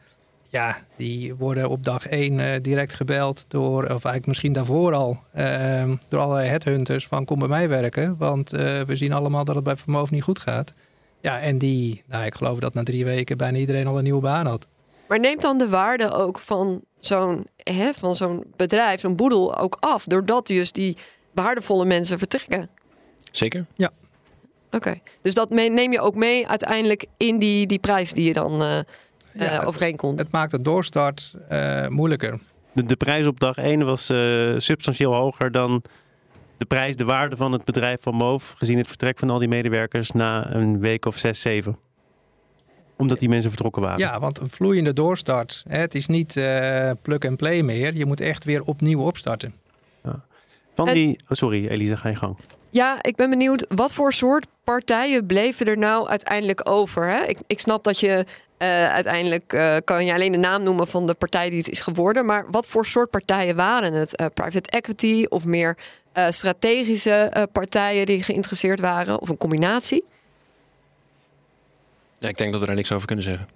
Ja, 0.53 0.77
die 0.95 1.35
worden 1.35 1.69
op 1.69 1.83
dag 1.83 2.07
één 2.07 2.39
uh, 2.39 2.55
direct 2.61 2.93
gebeld 2.93 3.45
door, 3.47 3.83
of 3.83 3.89
eigenlijk 3.89 4.25
misschien 4.25 4.53
daarvoor 4.53 4.93
al, 4.93 5.19
ehm, 5.33 5.95
door 6.07 6.19
allerlei 6.19 6.47
headhunters 6.47 7.07
van 7.07 7.25
kom 7.25 7.39
bij 7.39 7.47
mij 7.47 7.69
werken, 7.69 8.17
want 8.17 8.49
we 8.49 8.95
zien 8.95 9.13
allemaal 9.13 9.43
dat 9.43 9.55
het 9.55 9.63
bij 9.63 9.75
Moof 9.85 10.11
niet 10.11 10.23
goed 10.23 10.39
gaat. 10.39 10.73
Ja, 11.21 11.39
en 11.39 11.57
die, 11.57 12.03
nou, 12.07 12.25
ik 12.25 12.35
geloof 12.35 12.59
dat 12.59 12.73
na 12.73 12.83
drie 12.83 13.05
weken 13.05 13.37
bijna 13.37 13.57
iedereen 13.57 13.87
al 13.87 13.97
een 13.97 14.03
nieuwe 14.03 14.21
baan 14.21 14.45
had. 14.45 14.67
Maar 15.07 15.19
neemt 15.19 15.41
dan 15.41 15.57
de 15.57 15.69
waarde 15.69 16.11
ook 16.11 16.39
van 16.39 16.81
zo'n, 16.99 17.47
van 17.95 18.15
zo'n 18.15 18.43
bedrijf, 18.55 18.99
zo'n 18.99 19.15
boedel 19.15 19.57
ook 19.57 19.77
af, 19.79 20.03
doordat 20.03 20.47
dus 20.47 20.71
die 20.71 20.97
waardevolle 21.31 21.85
mensen 21.85 22.17
vertrekken? 22.17 22.69
Zeker. 23.31 23.65
Ja. 23.75 23.91
Oké, 24.65 24.75
okay. 24.75 25.01
dus 25.21 25.33
dat 25.33 25.49
neem 25.49 25.91
je 25.91 26.01
ook 26.01 26.15
mee 26.15 26.47
uiteindelijk 26.47 27.05
in 27.17 27.39
die, 27.39 27.67
die 27.67 27.79
prijs 27.79 28.13
die 28.13 28.27
je 28.27 28.33
dan 28.33 28.61
uh, 28.61 28.79
ja, 29.33 29.61
uh, 29.61 29.67
overeenkomt? 29.67 30.11
Het, 30.11 30.27
het, 30.27 30.31
maakt 30.31 30.51
de 30.51 30.61
doorstart 30.61 31.33
uh, 31.51 31.87
moeilijker. 31.87 32.39
De, 32.71 32.83
de, 32.83 32.95
prijs 32.95 33.27
op 33.27 33.39
dag 33.39 33.57
1 33.57 33.85
was 33.85 34.05
substantieel 34.57 35.13
hoger 35.13 35.51
dan 35.51 35.83
de 36.57 36.65
prijs, 36.65 36.95
de 36.95 37.03
waarde 37.03 37.35
van 37.35 37.51
het 37.51 37.65
bedrijf 37.65 38.01
van 38.01 38.15
Moof... 38.15 38.53
gezien 38.57 38.77
het 38.77 38.87
vertrek 38.87 39.19
van 39.19 39.29
al 39.29 39.39
die 39.39 39.47
medewerkers 39.47 40.11
na 40.11 40.53
een 40.53 40.79
week 40.79 41.05
of 41.05 41.17
zes, 41.17 41.41
zeven. 41.41 41.77
Omdat 42.97 43.19
die 43.19 43.29
mensen 43.29 43.49
vertrokken 43.49 43.81
waren. 43.81 43.99
Ja, 43.99 44.19
want 44.19 44.39
een 44.39 44.49
vloeiende 44.49 44.93
doorstart, 44.93 45.63
hè, 45.67 45.77
het 45.77 45.95
is 45.95 46.07
niet 46.07 46.33
plug-and-play 47.01 47.61
meer. 47.61 47.95
Je 47.95 48.05
moet 48.05 48.21
echt 48.21 48.43
weer 48.43 48.63
opnieuw 48.63 49.01
opstarten. 49.01 49.53
Van 50.75 50.87
en... 50.87 50.93
die... 50.93 51.19
Oh, 51.23 51.29
sorry, 51.29 51.67
Elisa, 51.67 51.95
ga 51.95 52.09
je 52.09 52.15
gang. 52.15 52.37
Ja, 52.69 53.03
ik 53.03 53.15
ben 53.15 53.29
benieuwd, 53.29 53.65
wat 53.69 53.93
voor 53.93 54.13
soort 54.13 54.45
partijen 54.63 55.25
bleven 55.25 55.65
er 55.65 55.77
nou 55.77 56.07
uiteindelijk 56.07 56.69
over? 56.69 57.07
Hè? 57.07 57.23
Ik, 57.23 57.37
ik 57.47 57.59
snap 57.59 57.83
dat 57.83 57.99
je 57.99 58.25
uh, 58.57 58.89
uiteindelijk 58.89 59.53
uh, 59.53 59.75
kan 59.83 60.05
je 60.05 60.13
alleen 60.13 60.31
de 60.31 60.37
naam 60.37 60.63
noemen 60.63 60.87
van 60.87 61.07
de 61.07 61.13
partij 61.13 61.49
die 61.49 61.57
het 61.57 61.69
is 61.69 61.79
geworden. 61.79 62.25
Maar 62.25 62.45
wat 62.51 62.67
voor 62.67 62.85
soort 62.85 63.09
partijen 63.09 63.55
waren 63.55 63.93
het? 63.93 64.21
Uh, 64.21 64.27
private 64.33 64.69
equity 64.69 65.25
of 65.29 65.45
meer 65.45 65.77
strategische 66.29 67.47
partijen 67.51 68.05
die 68.05 68.23
geïnteresseerd 68.23 68.79
waren? 68.79 69.21
Of 69.21 69.29
een 69.29 69.37
combinatie? 69.37 70.03
Ja, 72.19 72.27
ik 72.29 72.37
denk 72.37 72.51
dat 72.51 72.59
we 72.59 72.67
daar 72.67 72.75
niks 72.75 72.91
over 72.91 73.07
kunnen 73.07 73.25
zeggen. 73.25 73.47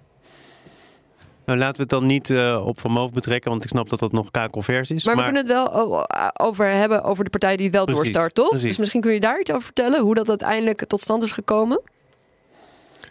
Nou, 1.48 1.60
laten 1.60 1.76
we 1.76 1.82
het 1.82 1.90
dan 1.90 2.06
niet 2.06 2.28
uh, 2.28 2.66
op 2.66 2.80
Van 2.80 2.90
Moof 2.90 3.10
betrekken, 3.10 3.50
want 3.50 3.62
ik 3.62 3.68
snap 3.68 3.88
dat 3.88 3.98
dat 3.98 4.12
nog 4.12 4.30
kakelvers 4.30 4.90
is. 4.90 5.04
Maar, 5.04 5.16
maar, 5.16 5.24
we 5.24 5.32
kunnen 5.32 5.56
het 5.56 5.70
wel 5.72 6.06
over 6.40 6.66
hebben, 6.66 7.02
over 7.02 7.24
de 7.24 7.30
partij 7.30 7.56
die 7.56 7.66
het 7.66 7.74
wel 7.74 7.84
precies, 7.84 8.02
doorstart, 8.02 8.34
toch? 8.34 8.48
Precies. 8.48 8.68
Dus 8.68 8.78
misschien 8.78 9.00
kun 9.00 9.12
je 9.12 9.20
daar 9.20 9.40
iets 9.40 9.50
over 9.50 9.62
vertellen, 9.62 10.00
hoe 10.00 10.14
dat 10.14 10.28
uiteindelijk 10.28 10.84
tot 10.86 11.00
stand 11.00 11.22
is 11.22 11.32
gekomen? 11.32 11.80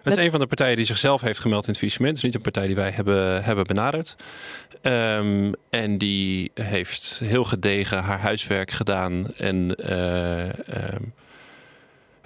Het 0.02 0.18
is 0.18 0.24
een 0.24 0.32
van 0.32 0.40
de 0.40 0.48
partijen 0.48 0.76
die 0.76 0.86
zichzelf 0.86 1.22
heeft 1.22 1.40
gemeld 1.40 1.64
in 1.64 1.70
het 1.70 1.78
faillissement. 1.78 2.16
Het 2.16 2.18
is 2.18 2.24
niet 2.24 2.36
een 2.36 2.52
partij 2.52 2.68
die 2.68 2.76
wij 2.76 2.90
hebben, 2.90 3.44
hebben 3.44 3.66
benaderd. 3.66 4.16
Um, 4.82 5.54
en 5.70 5.98
die 5.98 6.52
heeft 6.54 7.22
heel 7.24 7.44
gedegen 7.44 8.04
haar 8.04 8.20
huiswerk 8.20 8.72
gedaan 8.72 9.28
en 9.38 9.76
uh, 9.90 10.44
um, 10.44 11.14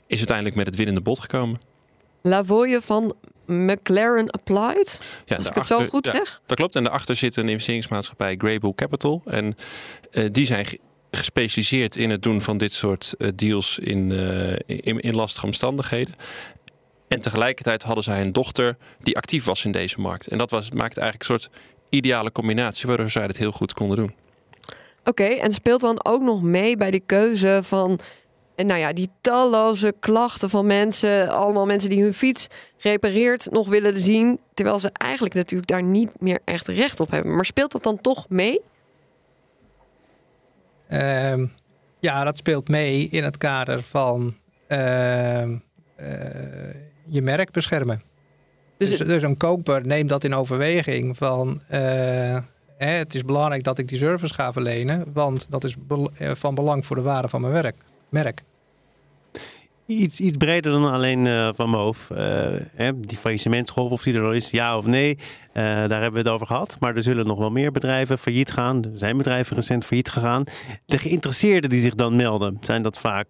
is 0.08 0.18
uiteindelijk 0.18 0.56
met 0.56 0.66
het 0.66 0.76
winnende 0.76 1.02
bod 1.02 1.20
gekomen. 1.20 1.60
Lavoie 2.22 2.82
van 2.82 3.16
McLaren 3.52 4.30
Applied. 4.30 5.02
Ja, 5.26 5.36
als 5.36 5.48
ik 5.48 5.54
het 5.54 5.68
zo 5.68 5.86
goed 5.86 6.06
ja, 6.06 6.12
zeg. 6.12 6.42
Dat 6.46 6.58
klopt. 6.58 6.76
En 6.76 6.84
daarachter 6.84 7.16
zit 7.16 7.36
een 7.36 7.50
investeringsmaatschappij 7.50 8.36
Greybull 8.38 8.74
Capital. 8.76 9.22
En 9.26 9.56
uh, 10.12 10.26
die 10.32 10.46
zijn 10.46 10.66
gespecialiseerd 11.12 11.96
in 11.96 12.10
het 12.10 12.24
doen 12.24 12.42
van 12.42 12.58
dit 12.58 12.74
soort 12.74 13.14
uh, 13.18 13.28
deals 13.36 13.80
in, 13.80 14.12
uh, 14.12 14.52
in, 14.66 15.00
in 15.00 15.16
lastige 15.16 15.46
omstandigheden. 15.46 16.16
En 17.08 17.22
tegelijkertijd 17.22 17.84
hadden 17.84 18.04
zij 18.04 18.22
een 18.22 18.32
dochter 18.32 18.78
die 19.00 19.18
actief 19.18 19.46
was 19.46 19.66
in 19.66 19.72
deze 19.72 20.00
markt. 20.00 20.28
En 20.28 20.38
dat 20.38 20.52
was, 20.52 20.72
maakte 20.72 21.00
eigenlijk 21.00 21.30
een 21.30 21.40
soort 21.40 21.56
ideale 21.90 22.32
combinatie 22.32 22.88
waardoor 22.88 23.10
zij 23.10 23.24
het 23.24 23.38
heel 23.38 23.52
goed 23.52 23.74
konden 23.74 23.98
doen. 23.98 24.14
Oké, 25.06 25.24
okay, 25.24 25.40
en 25.40 25.52
speelt 25.52 25.82
dan 25.82 26.06
ook 26.06 26.22
nog 26.22 26.42
mee 26.42 26.78
bij 26.78 26.92
de 26.92 27.00
keuze 27.00 27.60
van 27.64 28.00
en 28.62 28.68
nou 28.68 28.80
ja, 28.80 28.94
die 28.94 29.10
talloze 29.22 29.94
klachten 30.00 30.50
van 30.50 30.66
mensen, 30.66 31.30
allemaal 31.30 31.66
mensen 31.66 31.90
die 31.90 32.02
hun 32.02 32.14
fiets 32.14 32.48
repareerd 32.78 33.52
nog 33.52 33.68
willen 33.68 34.02
zien, 34.02 34.40
terwijl 34.54 34.80
ze 34.80 34.90
eigenlijk 34.94 35.34
natuurlijk 35.34 35.70
daar 35.70 35.84
niet 35.84 36.12
meer 36.20 36.40
echt 36.46 36.68
recht 36.68 37.00
op 37.00 37.12
hebben. 37.12 37.36
Maar 37.36 37.46
speelt 37.46 37.72
dat 37.72 37.84
dan 37.84 38.02
toch 38.02 38.30
mee? 38.30 38.62
Uh, 40.90 41.44
ja, 42.00 42.24
dat 42.24 42.38
speelt 42.38 42.68
mee 42.68 43.08
in 43.10 43.24
het 43.24 43.38
kader 43.38 43.84
van 43.84 44.36
uh, 44.68 45.48
uh, 45.48 45.58
je 47.06 47.22
merk 47.22 47.52
beschermen. 47.52 48.02
Dus, 48.78 48.90
dus, 48.90 49.08
dus, 49.08 49.24
een 49.24 49.38
koper 49.38 49.86
neemt 49.86 50.10
dat 50.10 50.24
in 50.24 50.34
overweging 50.34 51.18
van 51.18 51.62
hè, 52.78 52.88
het 52.88 53.16
is 53.16 53.26
belangrijk 53.26 53.64
dat 53.64 53.78
ik 53.78 53.88
die 53.88 53.98
service 53.98 54.34
ga 54.34 54.54
verlenen, 54.54 55.06
want 55.14 55.48
dat 55.50 55.64
is 55.64 55.76
van 56.18 56.56
belang 56.56 56.86
voor 56.86 56.96
de 56.96 57.02
waarde 57.02 57.28
van 57.28 57.42
mijn 57.42 57.54
werk, 57.54 57.76
merk 58.10 58.42
iets, 59.86 60.20
iets 60.20 60.38
breder 60.38 60.72
dan 60.72 60.92
alleen 60.92 61.26
uh, 61.26 61.50
Van 61.54 61.70
Moof. 61.70 62.10
Uh, 62.12 62.90
die 62.98 63.18
faillissementsgolf, 63.18 63.92
of 63.92 64.04
die 64.04 64.14
er 64.14 64.24
al 64.24 64.32
is, 64.32 64.50
ja 64.50 64.78
of 64.78 64.86
nee, 64.86 65.18
uh, 65.18 65.24
daar 65.64 66.02
hebben 66.02 66.12
we 66.12 66.18
het 66.18 66.28
over 66.28 66.48
gehad. 66.48 66.78
Maar 66.80 66.96
er 66.96 67.04
zullen 67.04 67.28
nog 67.28 67.38
wel 67.38 67.52
meer 67.52 67.72
bedrijven 67.72 68.18
failliet 68.18 68.52
gaan. 68.52 68.84
Er 68.84 68.92
zijn 68.96 69.18
bedrijven 69.18 69.56
recent 69.56 69.86
failliet 69.86 70.10
gegaan. 70.10 70.44
De 70.86 70.98
geïnteresseerden 70.98 71.70
die 71.70 71.80
zich 71.80 71.96
dan 71.96 72.16
melden, 72.16 72.58
zijn 72.60 72.84
dat 72.84 73.00
vaak 73.00 73.30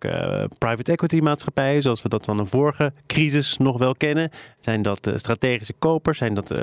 private 0.57 0.91
equity 0.91 1.19
maatschappijen, 1.19 1.81
zoals 1.81 2.01
we 2.01 2.09
dat 2.09 2.25
van 2.25 2.39
een 2.39 2.47
vorige 2.47 2.93
crisis 3.07 3.57
nog 3.57 3.77
wel 3.77 3.95
kennen. 3.95 4.29
Zijn 4.59 4.81
dat 4.81 5.11
strategische 5.15 5.73
kopers? 5.79 6.17
Zijn 6.17 6.33
dat 6.33 6.55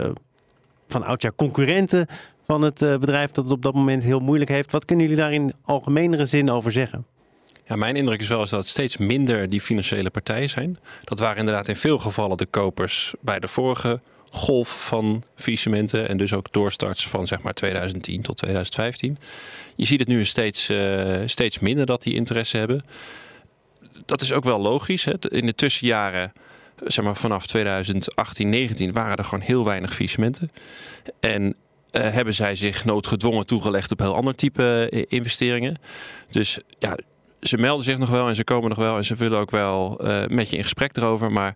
van 0.89 1.05
oudjaar 1.05 1.35
concurrenten 1.35 2.07
van 2.47 2.63
het 2.63 2.79
bedrijf 2.79 3.33
dat 3.33 3.45
het 3.45 3.53
op 3.53 3.63
dat 3.63 3.75
moment 3.75 4.03
heel 4.03 4.21
moeilijk 4.21 4.51
heeft? 4.51 4.73
Wat 4.73 4.85
kunnen 4.85 5.07
jullie 5.07 5.21
daar 5.21 5.33
in 5.33 5.53
algemenere 5.65 6.27
zin 6.27 6.51
over 6.51 6.73
zeggen? 6.73 7.07
Ja, 7.69 7.77
mijn 7.77 7.97
indruk 7.97 8.21
is 8.21 8.29
wel 8.29 8.41
eens 8.41 8.51
dat 8.51 8.61
het 8.61 8.69
steeds 8.69 8.97
minder 8.97 9.49
die 9.49 9.61
financiële 9.61 10.11
partijen 10.11 10.51
zijn. 10.51 10.79
Dat 11.05 11.19
waren 11.19 11.39
inderdaad 11.39 11.69
in 11.69 11.77
veel 11.77 11.99
gevallen 11.99 12.37
de 12.37 12.47
kopers 12.47 13.15
bij 13.21 13.39
de 13.39 13.49
vorige 13.49 14.01
golf 14.31 14.87
van 14.87 15.25
faillissementen 15.35 16.09
en 16.09 16.17
dus 16.17 16.33
ook 16.33 16.53
doorstarts 16.53 17.09
van 17.09 17.27
zeg 17.27 17.43
maar 17.43 17.55
2010 17.55 18.23
tot 18.23 18.37
2015. 18.37 19.19
Je 19.77 19.85
ziet 19.85 19.99
het 19.99 20.09
nu 20.09 20.25
steeds, 20.25 20.71
uh, 20.71 21.05
steeds 21.27 21.59
minder 21.59 21.87
dat 21.87 22.03
die 22.03 22.15
interesse 22.15 22.57
hebben. 22.57 22.85
Dat 24.07 24.21
is 24.21 24.33
ook 24.33 24.45
wel 24.45 24.61
logisch. 24.61 25.05
Hè? 25.05 25.13
In 25.31 25.47
de 25.47 25.55
tussenjaren, 25.55 26.33
zeg 26.85 27.05
maar 27.05 27.17
vanaf 27.17 27.47
2018, 27.47 28.49
19 28.49 28.93
waren 28.93 29.17
er 29.17 29.25
gewoon 29.25 29.45
heel 29.45 29.65
weinig 29.65 29.91
faillissementen. 29.91 30.51
En 31.21 31.43
uh, 31.45 31.53
hebben 32.03 32.35
zij 32.35 32.57
zich 32.57 32.85
noodgedwongen 32.85 33.47
toegelegd 33.47 33.93
op 33.93 33.99
heel 33.99 34.15
ander 34.15 34.35
type 34.35 34.89
uh, 34.91 35.03
investeringen. 35.09 35.77
Dus 36.31 36.59
ja, 36.79 36.97
ze 37.41 37.59
melden 37.59 37.85
zich 37.85 37.99
nog 37.99 38.11
wel 38.11 38.29
en 38.29 38.37
ze 38.37 38.45
komen 38.45 38.69
nog 38.69 38.79
wel 38.79 38.97
en 38.97 39.05
ze 39.05 39.15
willen 39.15 39.39
ook 39.39 39.51
wel 39.51 40.01
uh, 40.03 40.27
met 40.27 40.51
je 40.51 40.57
in 40.57 40.63
gesprek 40.63 40.97
erover. 40.97 41.33
Maar 41.33 41.55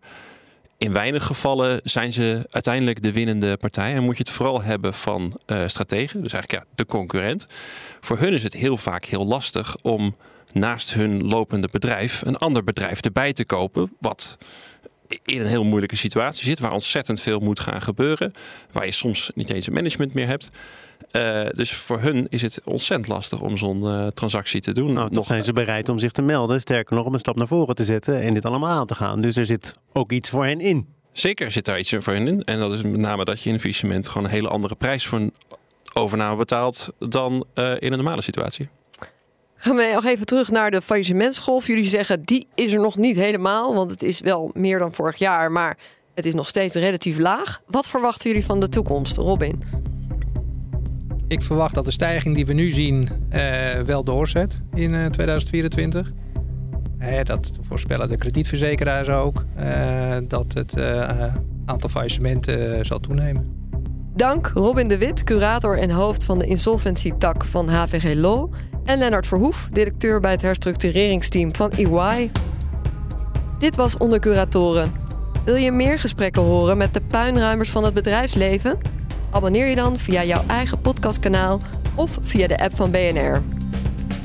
in 0.79 0.93
weinig 0.93 1.27
gevallen 1.27 1.81
zijn 1.85 2.13
ze 2.13 2.47
uiteindelijk 2.51 3.03
de 3.03 3.13
winnende 3.13 3.57
partij. 3.57 3.95
En 3.95 4.03
moet 4.03 4.17
je 4.17 4.23
het 4.23 4.33
vooral 4.33 4.63
hebben 4.63 4.95
van 4.95 5.41
uh, 5.47 5.59
strategen, 5.67 6.23
dus 6.23 6.33
eigenlijk 6.33 6.65
ja, 6.65 6.71
de 6.75 6.87
concurrent. 6.87 7.47
Voor 8.01 8.19
hun 8.19 8.33
is 8.33 8.43
het 8.43 8.53
heel 8.53 8.77
vaak 8.77 9.05
heel 9.05 9.27
lastig 9.27 9.77
om 9.83 10.17
naast 10.53 10.95
hun 10.95 11.25
lopende 11.25 11.69
bedrijf 11.73 12.23
een 12.25 12.37
ander 12.37 12.65
bedrijf 12.65 13.01
erbij 13.01 13.33
te 13.33 13.45
kopen. 13.45 13.93
Wat 14.01 14.39
in 15.25 15.41
een 15.41 15.47
heel 15.47 15.65
moeilijke 15.65 15.97
situatie 15.97 16.45
zit, 16.45 16.59
waar 16.59 16.73
ontzettend 16.73 17.21
veel 17.21 17.41
moet 17.41 17.61
gaan 17.61 17.83
gebeuren. 17.83 18.33
Waar 18.73 18.87
je 18.87 18.93
soms 18.93 19.31
niet 19.35 19.53
eens 19.53 19.67
een 19.67 19.73
management 19.73 20.15
meer 20.15 20.27
hebt. 20.27 20.51
Uh, 21.17 21.41
dus 21.51 21.73
voor 21.73 22.01
hun 22.01 22.27
is 22.29 22.43
het 22.43 22.61
ontzettend 22.65 23.09
lastig 23.09 23.41
om 23.41 23.57
zo'n 23.57 23.83
uh, 23.83 24.07
transactie 24.07 24.61
te 24.61 24.73
doen. 24.73 24.93
Nou, 24.93 25.09
nog 25.13 25.27
zijn 25.27 25.45
ze 25.45 25.53
bereid 25.53 25.89
om 25.89 25.99
zich 25.99 26.13
te 26.13 26.23
melden. 26.23 26.61
Sterker 26.61 26.97
nog, 26.97 27.07
om 27.07 27.13
een 27.13 27.19
stap 27.19 27.37
naar 27.37 27.47
voren 27.47 27.75
te 27.75 27.85
zetten 27.85 28.21
en 28.21 28.35
dit 28.35 28.45
allemaal 28.45 28.71
aan 28.71 28.87
te 28.87 28.95
gaan. 28.95 29.21
Dus 29.21 29.37
er 29.37 29.47
zit 29.47 29.77
ook 29.93 30.13
iets 30.13 30.31
voor 30.31 30.47
hen 30.47 30.61
in. 30.61 30.87
Zeker 31.13 31.53
zit 31.53 31.65
daar 31.65 31.79
iets 31.79 31.95
voor 31.99 32.13
hen 32.13 32.27
in. 32.27 32.45
En 32.45 32.59
dat 32.59 32.73
is 32.73 32.83
met 32.83 32.97
name 33.01 33.25
dat 33.25 33.43
je 33.43 33.49
in 33.49 33.55
een 33.55 33.61
faillissement 33.61 34.09
gewoon 34.09 34.25
een 34.25 34.33
hele 34.33 34.49
andere 34.49 34.75
prijs 34.75 35.07
voor 35.07 35.19
een 35.19 35.33
overname 35.93 36.37
betaalt 36.37 36.89
dan 36.99 37.45
uh, 37.55 37.71
in 37.71 37.93
een 37.93 37.99
normale 37.99 38.23
situatie. 38.23 38.69
Gaan 39.65 39.77
we 39.77 39.91
nog 39.95 40.05
even 40.05 40.27
terug 40.27 40.51
naar 40.51 40.71
de 40.71 40.83
faillissementsgolf. 40.83 41.67
Jullie 41.67 41.85
zeggen 41.85 42.23
die 42.23 42.47
is 42.55 42.73
er 42.73 42.81
nog 42.81 42.97
niet 42.97 43.17
helemaal, 43.17 43.75
want 43.75 43.91
het 43.91 44.03
is 44.03 44.21
wel 44.21 44.51
meer 44.55 44.79
dan 44.79 44.93
vorig 44.93 45.17
jaar, 45.17 45.53
maar 45.53 45.79
het 46.15 46.27
is 46.27 46.35
nog 46.35 46.49
steeds 46.49 46.75
relatief 46.75 47.19
laag. 47.19 47.63
Wat 47.67 47.89
verwachten 47.89 48.31
jullie 48.31 48.45
van 48.45 48.61
de 48.61 48.69
toekomst, 48.69 49.17
Robin? 49.17 49.63
Ik 51.29 51.43
verwacht 51.43 51.75
dat 51.75 51.85
de 51.85 51.91
stijging 51.91 52.35
die 52.35 52.47
we 52.47 52.53
nu 52.53 52.71
zien 52.71 53.09
uh, 53.33 53.79
wel 53.81 54.05
doorzet 54.05 54.61
in 54.75 54.95
uh, 54.95 55.07
2024. 55.07 56.13
Uh, 56.99 57.21
dat 57.23 57.51
voorspellen 57.61 58.09
de 58.09 58.17
kredietverzekeraars 58.17 59.09
ook. 59.09 59.45
Uh, 59.59 60.17
dat 60.29 60.53
het 60.53 60.75
aantal 61.65 61.89
faillissementen 61.89 62.87
zal 62.87 62.99
toenemen. 62.99 63.61
Dank 64.15 64.47
Robin 64.55 64.89
de 64.89 64.99
Wit, 64.99 65.25
curator 65.25 65.79
en 65.79 65.91
hoofd 65.91 66.25
van 66.25 66.39
de 66.39 66.47
insolventie-tak 66.47 67.45
van 67.45 67.69
HVG 67.69 68.15
Law. 68.15 68.53
En 68.85 68.99
Lennart 68.99 69.27
Verhoef, 69.27 69.69
directeur 69.73 70.21
bij 70.21 70.31
het 70.31 70.43
herstructureringsteam 70.43 71.55
van 71.55 71.71
EY. 71.71 72.31
Dit 73.59 73.77
was 73.77 73.97
Onder 73.97 74.21
Curatoren. 74.21 74.93
Wil 75.45 75.55
je 75.55 75.71
meer 75.73 75.99
gesprekken 75.99 76.43
horen 76.43 76.77
met 76.77 76.95
de 76.95 77.01
puinruimers 77.01 77.71
van 77.71 77.85
het 77.85 77.95
bedrijfsleven? 77.95 78.79
Abonneer 79.31 79.67
je 79.67 79.77
dan 79.77 79.99
via 79.99 80.25
jouw 80.25 80.43
eigen 80.47 80.81
podcastkanaal 80.81 81.61
of 81.95 82.19
via 82.21 82.47
de 82.47 82.59
app 82.59 82.77
van 82.77 82.91
BNR. 82.91 83.43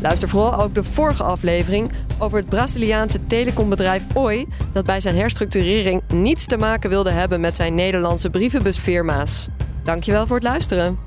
Luister 0.02 0.30
vooral 0.30 0.62
ook 0.62 0.76
de 0.76 0.84
vorige 0.84 1.24
aflevering 1.24 1.91
over 2.17 2.38
het 2.38 2.50
Braziliaanse 2.50 3.26
telecombedrijf 3.26 4.04
Oi, 4.13 4.48
dat 4.72 4.86
bij 4.86 5.02
zijn 5.02 5.15
herstructurering 5.15 6.02
niets 6.08 6.46
te 6.46 6.58
maken 6.58 6.89
wilde 6.89 7.12
hebben 7.12 7.41
met 7.41 7.56
zijn 7.56 7.76
Nederlandse 7.76 8.30
brievenbusfirma's. 8.30 9.48
Dankjewel 9.84 10.28
voor 10.28 10.36
het 10.36 10.46
luisteren. 10.46 11.07